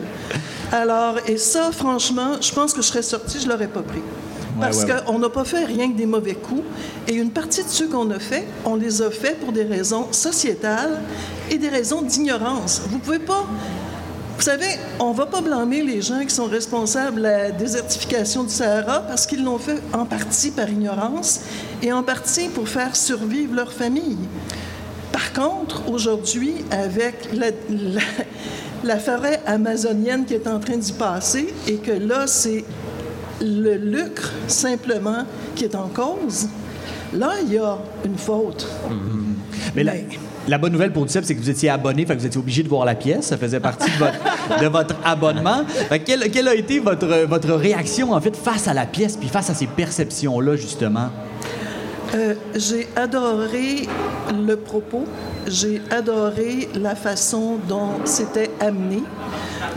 Alors, 0.70 1.16
et 1.26 1.36
ça, 1.36 1.72
franchement, 1.72 2.40
je 2.40 2.52
pense 2.52 2.72
que 2.72 2.80
je 2.80 2.86
serais 2.86 3.02
sortie, 3.02 3.40
je 3.40 3.48
l'aurais 3.48 3.66
pas 3.66 3.82
pris. 3.82 4.02
Parce 4.60 4.84
qu'on 4.84 5.18
n'a 5.18 5.28
pas 5.28 5.44
fait 5.44 5.64
rien 5.64 5.90
que 5.90 5.96
des 5.96 6.06
mauvais 6.06 6.34
coups. 6.34 6.62
Et 7.08 7.14
une 7.14 7.30
partie 7.30 7.64
de 7.64 7.68
ceux 7.68 7.88
qu'on 7.88 8.10
a 8.12 8.20
fait, 8.20 8.46
on 8.64 8.76
les 8.76 9.02
a 9.02 9.10
fait 9.10 9.38
pour 9.38 9.52
des 9.52 9.64
raisons 9.64 10.06
sociétales 10.12 11.00
et 11.50 11.58
des 11.58 11.68
raisons 11.68 12.02
d'ignorance. 12.02 12.82
Vous 12.88 12.98
pouvez 12.98 13.18
pas 13.18 13.46
vous 14.38 14.44
savez, 14.44 14.78
on 15.00 15.10
ne 15.10 15.16
va 15.16 15.26
pas 15.26 15.40
blâmer 15.40 15.82
les 15.82 16.00
gens 16.00 16.20
qui 16.20 16.32
sont 16.32 16.46
responsables 16.46 17.16
de 17.16 17.22
la 17.22 17.50
désertification 17.50 18.44
du 18.44 18.50
Sahara 18.50 19.00
parce 19.00 19.26
qu'ils 19.26 19.42
l'ont 19.42 19.58
fait 19.58 19.82
en 19.92 20.04
partie 20.04 20.52
par 20.52 20.70
ignorance 20.70 21.40
et 21.82 21.92
en 21.92 22.04
partie 22.04 22.48
pour 22.48 22.68
faire 22.68 22.94
survivre 22.94 23.56
leur 23.56 23.72
famille. 23.72 24.16
Par 25.10 25.32
contre, 25.32 25.90
aujourd'hui, 25.90 26.54
avec 26.70 27.30
la, 27.32 27.48
la, 28.84 28.98
forêt 29.00 29.40
amazonienne 29.44 30.24
qui 30.24 30.34
est 30.34 30.46
en 30.46 30.60
train 30.60 30.76
d'y 30.76 30.92
passer, 30.92 31.52
et 31.66 31.78
que 31.78 31.90
là, 31.90 32.28
c'est 32.28 32.64
le 33.40 33.74
lucre 33.74 34.30
simplement 34.46 35.24
qui 35.56 35.64
est 35.64 35.74
en 35.74 35.88
cause, 35.88 36.46
là, 37.12 37.32
il 37.42 37.54
y 37.54 37.58
a 37.58 37.76
une 38.04 38.16
faute. 38.16 38.68
Mm-hmm. 38.88 39.72
Mais 39.74 39.82
là, 39.82 39.94
la 39.94 40.27
bonne 40.56 40.72
nouvelle 40.72 40.92
pour 40.92 41.04
DUCEP, 41.04 41.24
c'est 41.26 41.34
que 41.34 41.40
vous 41.40 41.50
étiez 41.50 41.68
abonné, 41.68 42.06
fait 42.06 42.14
vous 42.14 42.24
étiez 42.24 42.40
obligé 42.40 42.62
de 42.62 42.68
voir 42.68 42.86
la 42.86 42.94
pièce. 42.94 43.26
Ça 43.26 43.36
faisait 43.36 43.60
partie 43.60 43.90
de 44.60 44.66
votre, 44.66 44.94
abonnement. 45.04 45.64
quelle, 46.06 46.48
a 46.48 46.54
été 46.54 46.78
votre, 46.78 47.26
votre 47.26 47.52
réaction, 47.52 48.12
en 48.12 48.20
fait, 48.20 48.34
face 48.34 48.66
à 48.66 48.72
la 48.72 48.86
pièce, 48.86 49.16
puis 49.16 49.28
face 49.28 49.50
à 49.50 49.54
ces 49.54 49.66
perceptions-là, 49.66 50.56
justement? 50.56 51.10
Euh, 52.14 52.34
j'ai 52.54 52.88
adoré 52.96 53.86
le 54.32 54.56
propos, 54.56 55.04
j'ai 55.46 55.82
adoré 55.90 56.68
la 56.74 56.94
façon 56.94 57.58
dont 57.68 57.90
c'était 58.04 58.50
amené. 58.60 59.02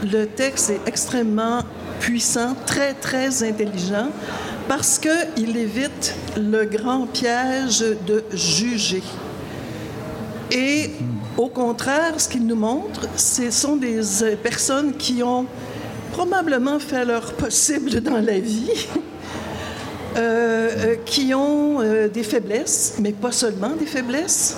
Le 0.10 0.26
texte 0.26 0.70
est 0.70 0.80
extrêmement 0.88 1.64
puissant, 2.00 2.56
très, 2.66 2.94
très 2.94 3.44
intelligent, 3.44 4.08
parce 4.70 4.98
qu'il 4.98 5.58
évite 5.58 6.16
le 6.38 6.64
grand 6.64 7.06
piège 7.08 7.84
de 8.08 8.24
juger. 8.34 9.04
Et 10.52 10.92
au 11.38 11.48
contraire, 11.48 12.20
ce 12.20 12.28
qu'il 12.28 12.46
nous 12.46 12.58
montre, 12.58 13.08
ce 13.16 13.50
sont 13.52 13.78
des 13.78 14.24
euh, 14.24 14.36
personnes 14.36 14.94
qui 14.98 15.24
ont 15.24 15.46
probablement 16.12 16.78
fait 16.78 17.06
leur 17.06 17.34
possible 17.34 18.02
dans 18.02 18.18
la 18.18 18.38
vie, 18.40 18.70
euh, 20.18 20.70
euh, 20.78 20.96
qui 21.06 21.34
ont 21.34 21.80
des 22.14 22.24
faiblesses, 22.24 22.96
mais 23.00 23.14
pas 23.14 23.32
seulement 23.32 23.72
des 23.80 23.86
faiblesses, 23.86 24.58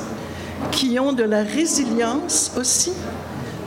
qui 0.72 0.98
ont 1.00 1.14
de 1.14 1.24
la 1.24 1.44
résilience 1.44 2.52
aussi, 2.60 2.92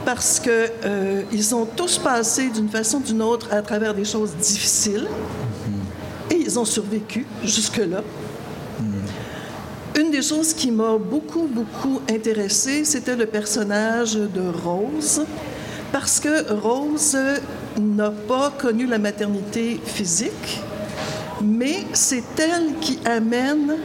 parce 0.03 0.41
qu'ils 0.41 1.25
ils 1.31 1.55
ont 1.55 1.65
tous 1.65 1.97
passé 1.97 2.49
d'une 2.49 2.67
façon 2.67 2.97
ou 2.97 3.03
d'une 3.03 3.21
autre 3.21 3.47
à 3.51 3.61
travers 3.61 3.93
des 3.93 4.03
choses 4.03 4.35
difficiles, 4.35 5.07
et 6.29 6.35
ils 6.35 6.59
ont 6.59 6.65
survécu 6.65 7.25
jusque-là. 7.41 8.03
Des 10.17 10.23
choses 10.23 10.55
qui 10.55 10.71
m'a 10.71 10.97
beaucoup, 10.97 11.47
beaucoup 11.47 12.01
intéressée, 12.09 12.83
c'était 12.85 13.15
le 13.15 13.27
personnage 13.27 14.15
de 14.15 14.49
Rose, 14.63 15.21
parce 15.91 16.19
que 16.19 16.53
Rose 16.53 17.15
n'a 17.79 18.09
pas 18.09 18.49
connu 18.49 18.87
la 18.87 18.97
maternité 18.97 19.79
physique, 19.85 20.59
mais 21.43 21.85
c'est 21.93 22.23
elle 22.39 22.79
qui 22.81 22.97
amène 23.05 23.75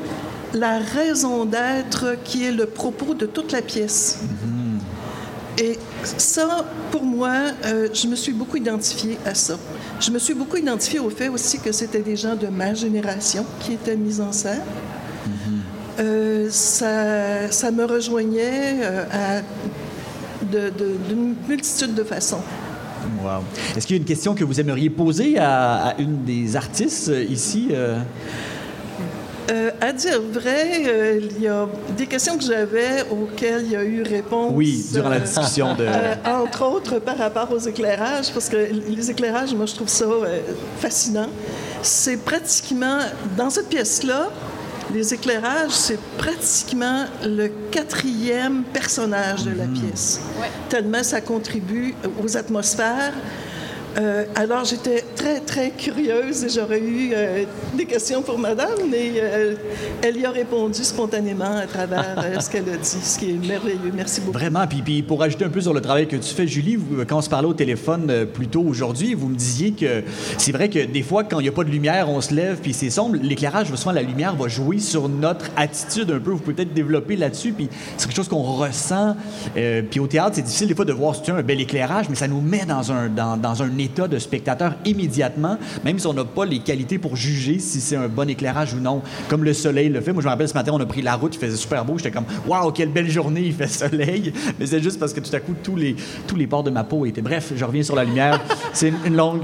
la 0.54 0.78
raison 0.78 1.44
d'être 1.44 2.16
qui 2.24 2.46
est 2.46 2.52
le 2.52 2.64
propos 2.64 3.12
de 3.12 3.26
toute 3.26 3.52
la 3.52 3.60
pièce. 3.60 4.20
Mm-hmm. 4.22 5.62
Et 5.62 5.78
ça, 6.16 6.64
pour 6.90 7.02
moi, 7.02 7.34
euh, 7.66 7.88
je 7.92 8.06
me 8.08 8.16
suis 8.16 8.32
beaucoup 8.32 8.56
identifiée 8.56 9.18
à 9.26 9.34
ça. 9.34 9.58
Je 10.00 10.10
me 10.10 10.18
suis 10.18 10.32
beaucoup 10.32 10.56
identifiée 10.56 10.98
au 10.98 11.10
fait 11.10 11.28
aussi 11.28 11.58
que 11.58 11.72
c'était 11.72 12.00
des 12.00 12.16
gens 12.16 12.36
de 12.36 12.46
ma 12.46 12.72
génération 12.72 13.44
qui 13.60 13.74
étaient 13.74 13.96
mis 13.96 14.18
en 14.18 14.32
scène. 14.32 14.62
Euh, 15.98 16.48
ça, 16.50 17.50
ça, 17.50 17.70
me 17.70 17.85
rejoignait 17.85 18.81
euh, 18.83 19.05
à 19.12 19.42
d'une 20.50 21.35
multitude 21.48 21.94
de 21.94 22.02
façons. 22.02 22.40
Wow. 23.22 23.42
Est-ce 23.76 23.87
qu'il 23.87 23.96
y 23.96 23.98
a 23.98 24.02
une 24.02 24.09
question 24.09 24.35
que 24.35 24.44
vous 24.44 24.61
aimeriez 24.61 24.90
poser 24.90 25.38
à, 25.38 25.94
une 25.98 26.24
des 26.24 26.57
artistes 26.57 27.09
euh, 27.09 27.24
ici? 27.24 27.68
à 29.81 29.92
dire 29.92 30.22
vrai, 30.22 31.18
il 31.20 31.42
y 31.42 31.48
a 31.48 31.66
des 31.96 32.07
questions 32.07 32.38
que 32.38 32.44
j'avais 32.44 33.05
auxquelles 33.11 33.64
il 33.66 33.72
y 33.72 33.76
a 33.76 33.85
eu 33.85 34.02
réponse. 34.02 34.52
Oui, 34.55 34.83
durant 34.92 35.11
la 35.11 35.18
discussion 35.20 35.74
de. 35.74 35.87
entre 36.24 36.64
autres 36.64 37.00
par 37.00 37.18
rapport 37.18 37.50
aux 37.52 37.59
éclairages, 37.59 38.33
parce 38.33 38.48
que 38.48 38.57
les 38.57 39.11
éclairages, 39.11 39.52
moi, 39.55 39.66
je 39.66 39.74
trouve 39.74 39.88
ça 39.88 40.07
fascinant. 40.78 41.28
C'est 41.83 42.16
pratiquement, 42.16 43.00
dans 43.37 43.50
cette 43.50 43.68
pièce-là, 43.68 44.31
les 44.92 45.14
éclairages, 45.14 45.70
c'est 45.70 46.00
pratiquement 46.18 47.05
le 47.24 47.48
quatrième 47.70 48.62
personnage 48.64 49.44
de 49.44 49.50
la 49.50 49.66
mhm. 49.66 49.81
pièce. 49.81 50.20
Tellement 50.68 51.02
ça 51.02 51.20
contribue 51.20 51.94
aux 52.22 52.37
atmosphères, 52.37 53.12
euh, 53.98 54.24
alors, 54.35 54.64
j'étais 54.64 55.05
très, 55.16 55.40
très 55.40 55.70
curieuse 55.70 56.44
et 56.44 56.48
j'aurais 56.48 56.81
eu 56.81 57.12
euh, 57.14 57.44
des 57.76 57.85
questions 57.85 58.22
pour 58.22 58.38
madame, 58.38 58.88
mais 58.90 59.12
euh, 59.16 59.55
elle 60.02 60.16
y 60.16 60.24
a 60.24 60.31
répondu 60.31 60.83
spontanément 60.83 61.57
à 61.57 61.66
travers 61.66 62.42
ce 62.42 62.48
qu'elle 62.48 62.68
a 62.70 62.76
dit, 62.76 62.88
ce 62.88 63.18
qui 63.18 63.31
est 63.31 63.46
merveilleux. 63.46 63.92
Merci 63.94 64.20
beaucoup. 64.20 64.38
Vraiment. 64.38 64.66
Puis, 64.66 64.83
puis, 64.83 65.02
pour 65.02 65.22
ajouter 65.22 65.44
un 65.44 65.50
peu 65.50 65.61
sur 65.61 65.74
le 65.74 65.81
travail 65.81 66.09
que 66.09 66.16
tu 66.16 66.35
fais, 66.35 66.46
Julie, 66.46 66.78
quand 67.07 67.18
on 67.18 67.22
se 67.22 67.28
parlait 67.28 67.48
au 67.48 67.55
téléphone 67.55 68.26
plus 68.33 68.48
tôt 68.48 68.62
aujourd'hui, 68.62 69.14
vous 69.14 69.28
me 69.28 69.37
disiez 69.37 69.72
que 69.72 70.02
c'est 70.38 70.52
vrai 70.52 70.70
que 70.70 70.85
des 70.85 71.02
fois, 71.02 71.24
quand 71.24 71.40
il 71.40 71.42
n'y 71.42 71.48
a 71.48 71.52
pas 71.52 71.64
de 71.64 71.70
lumière, 71.70 72.09
on 72.09 72.20
se 72.20 72.35
lève 72.35 72.59
puis 72.62 72.72
c'est 72.72 72.90
sombre. 72.90 73.16
L'éclairage, 73.20 73.72
souvent, 73.74 73.92
la 73.92 74.02
lumière 74.02 74.35
va 74.37 74.48
jouer 74.48 74.78
sur 74.78 75.09
notre 75.09 75.46
attitude 75.57 76.11
un 76.11 76.18
peu. 76.18 76.31
Vous 76.31 76.38
pouvez 76.38 76.55
peut-être 76.55 76.74
développer 76.74 77.16
là-dessus. 77.16 77.52
Puis 77.52 77.68
c'est 77.96 78.07
quelque 78.07 78.16
chose 78.16 78.28
qu'on 78.28 78.42
ressent. 78.42 79.16
puis 79.90 80.00
au 80.00 80.07
théâtre, 80.07 80.37
c'est 80.37 80.42
difficile 80.42 80.68
des 80.68 80.74
fois 80.74 80.85
de 80.85 80.92
voir 80.92 81.14
si 81.14 81.22
tu 81.22 81.31
as 81.31 81.35
un 81.35 81.42
bel 81.42 81.61
éclairage, 81.61 82.09
mais 82.09 82.16
ça 82.16 82.28
nous 82.28 82.40
met 82.40 82.64
dans 82.64 82.90
un, 82.90 83.09
dans, 83.09 83.37
dans 83.37 83.62
un 83.62 83.81
état 83.82 84.08
de 84.08 84.18
spectateur 84.18 84.74
immédiatement, 84.84 85.58
même 85.84 85.98
si 85.98 86.06
on 86.06 86.14
n'a 86.14 86.24
pas 86.24 86.44
les 86.44 86.60
qualités 86.60 86.98
pour 86.98 87.16
juger 87.16 87.58
si 87.58 87.80
c'est 87.80 87.96
un 87.96 88.08
bon 88.08 88.28
éclairage 88.28 88.74
ou 88.74 88.78
non, 88.78 89.02
comme 89.28 89.44
le 89.44 89.52
soleil 89.52 89.88
le 89.88 90.00
fait. 90.00 90.12
Moi, 90.12 90.22
je 90.22 90.26
me 90.26 90.30
rappelle 90.30 90.48
ce 90.48 90.54
matin, 90.54 90.72
on 90.74 90.80
a 90.80 90.86
pris 90.86 91.02
la 91.02 91.16
route, 91.16 91.34
il 91.34 91.38
faisait 91.38 91.56
super 91.56 91.84
beau, 91.84 91.98
j'étais 91.98 92.10
comme 92.10 92.24
waouh, 92.46 92.72
quelle 92.72 92.90
belle 92.90 93.10
journée, 93.10 93.42
il 93.42 93.54
fait 93.54 93.66
soleil. 93.68 94.32
Mais 94.58 94.66
c'est 94.66 94.82
juste 94.82 94.98
parce 94.98 95.12
que 95.12 95.20
tout 95.20 95.34
à 95.34 95.40
coup, 95.40 95.54
tous 95.62 95.76
les, 95.76 95.96
tous 96.26 96.36
les 96.36 96.46
pores 96.46 96.62
de 96.62 96.70
ma 96.70 96.84
peau 96.84 97.06
étaient. 97.06 97.22
Bref, 97.22 97.52
je 97.54 97.64
reviens 97.64 97.82
sur 97.82 97.96
la 97.96 98.04
lumière. 98.04 98.40
c'est 98.72 98.92
une, 99.04 99.16
longue 99.16 99.42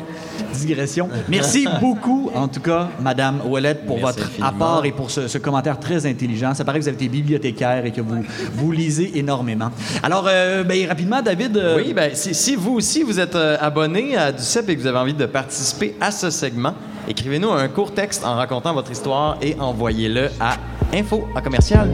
digression. 0.55 1.09
Merci 1.29 1.66
beaucoup, 1.81 2.31
en 2.35 2.48
tout 2.48 2.61
cas, 2.61 2.88
Madame 3.01 3.40
Ouellette, 3.46 3.85
pour 3.87 3.98
votre 3.98 4.31
apport 4.40 4.85
et 4.85 4.92
pour 4.92 5.11
ce, 5.11 5.38
commentaire 5.38 5.79
très 5.79 6.07
intelligent. 6.07 6.55
Ça 6.55 6.64
paraît 6.64 6.79
que 6.79 6.85
vous 6.85 6.88
avez 6.88 6.96
été 6.96 7.09
bibliothécaire 7.09 7.85
et 7.85 7.92
que 7.92 8.01
vous, 8.01 8.24
vous 8.55 8.72
lisez 8.72 9.18
énormément. 9.18 9.70
Alors, 10.03 10.27
euh, 10.29 10.64
ben, 10.64 10.87
rapidement, 10.88 11.22
David. 11.22 11.57
Euh, 11.57 11.77
oui, 11.77 11.92
ben, 11.92 12.11
si, 12.14 12.35
si, 12.35 12.57
vous 12.57 12.74
aussi, 12.74 13.03
vous 13.03 13.20
êtes 13.20 13.35
euh, 13.35 13.57
abonné 13.61 14.16
à 14.16 14.28
du 14.33 14.43
et 14.69 14.77
que 14.77 14.81
vous 14.81 14.87
avez 14.87 14.99
envie 14.99 15.14
de 15.14 15.27
participer 15.27 15.97
à 16.01 16.11
ce 16.11 16.31
segment, 16.31 16.75
écrivez-nous 17.09 17.51
un 17.51 17.69
court 17.69 17.93
texte 17.93 18.25
en 18.25 18.37
racontant 18.37 18.75
votre 18.75 18.91
histoire 18.91 19.37
et 19.43 19.57
envoyez-le 19.59 20.31
à 20.41 20.57
info 20.95 21.29
à 21.35 21.41
commercial 21.41 21.91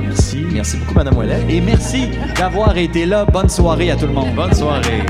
Merci. 0.00 0.44
Merci 0.50 0.76
beaucoup, 0.78 0.94
Madame 0.94 1.16
Ouellet. 1.16 1.44
Et 1.48 1.60
merci 1.60 2.08
d'avoir 2.36 2.76
été 2.76 3.06
là. 3.06 3.24
Bonne 3.24 3.48
soirée 3.48 3.90
à 3.90 3.96
tout 3.96 4.06
le 4.06 4.12
monde. 4.12 4.34
Bonne 4.34 4.54
soirée. 4.54 5.02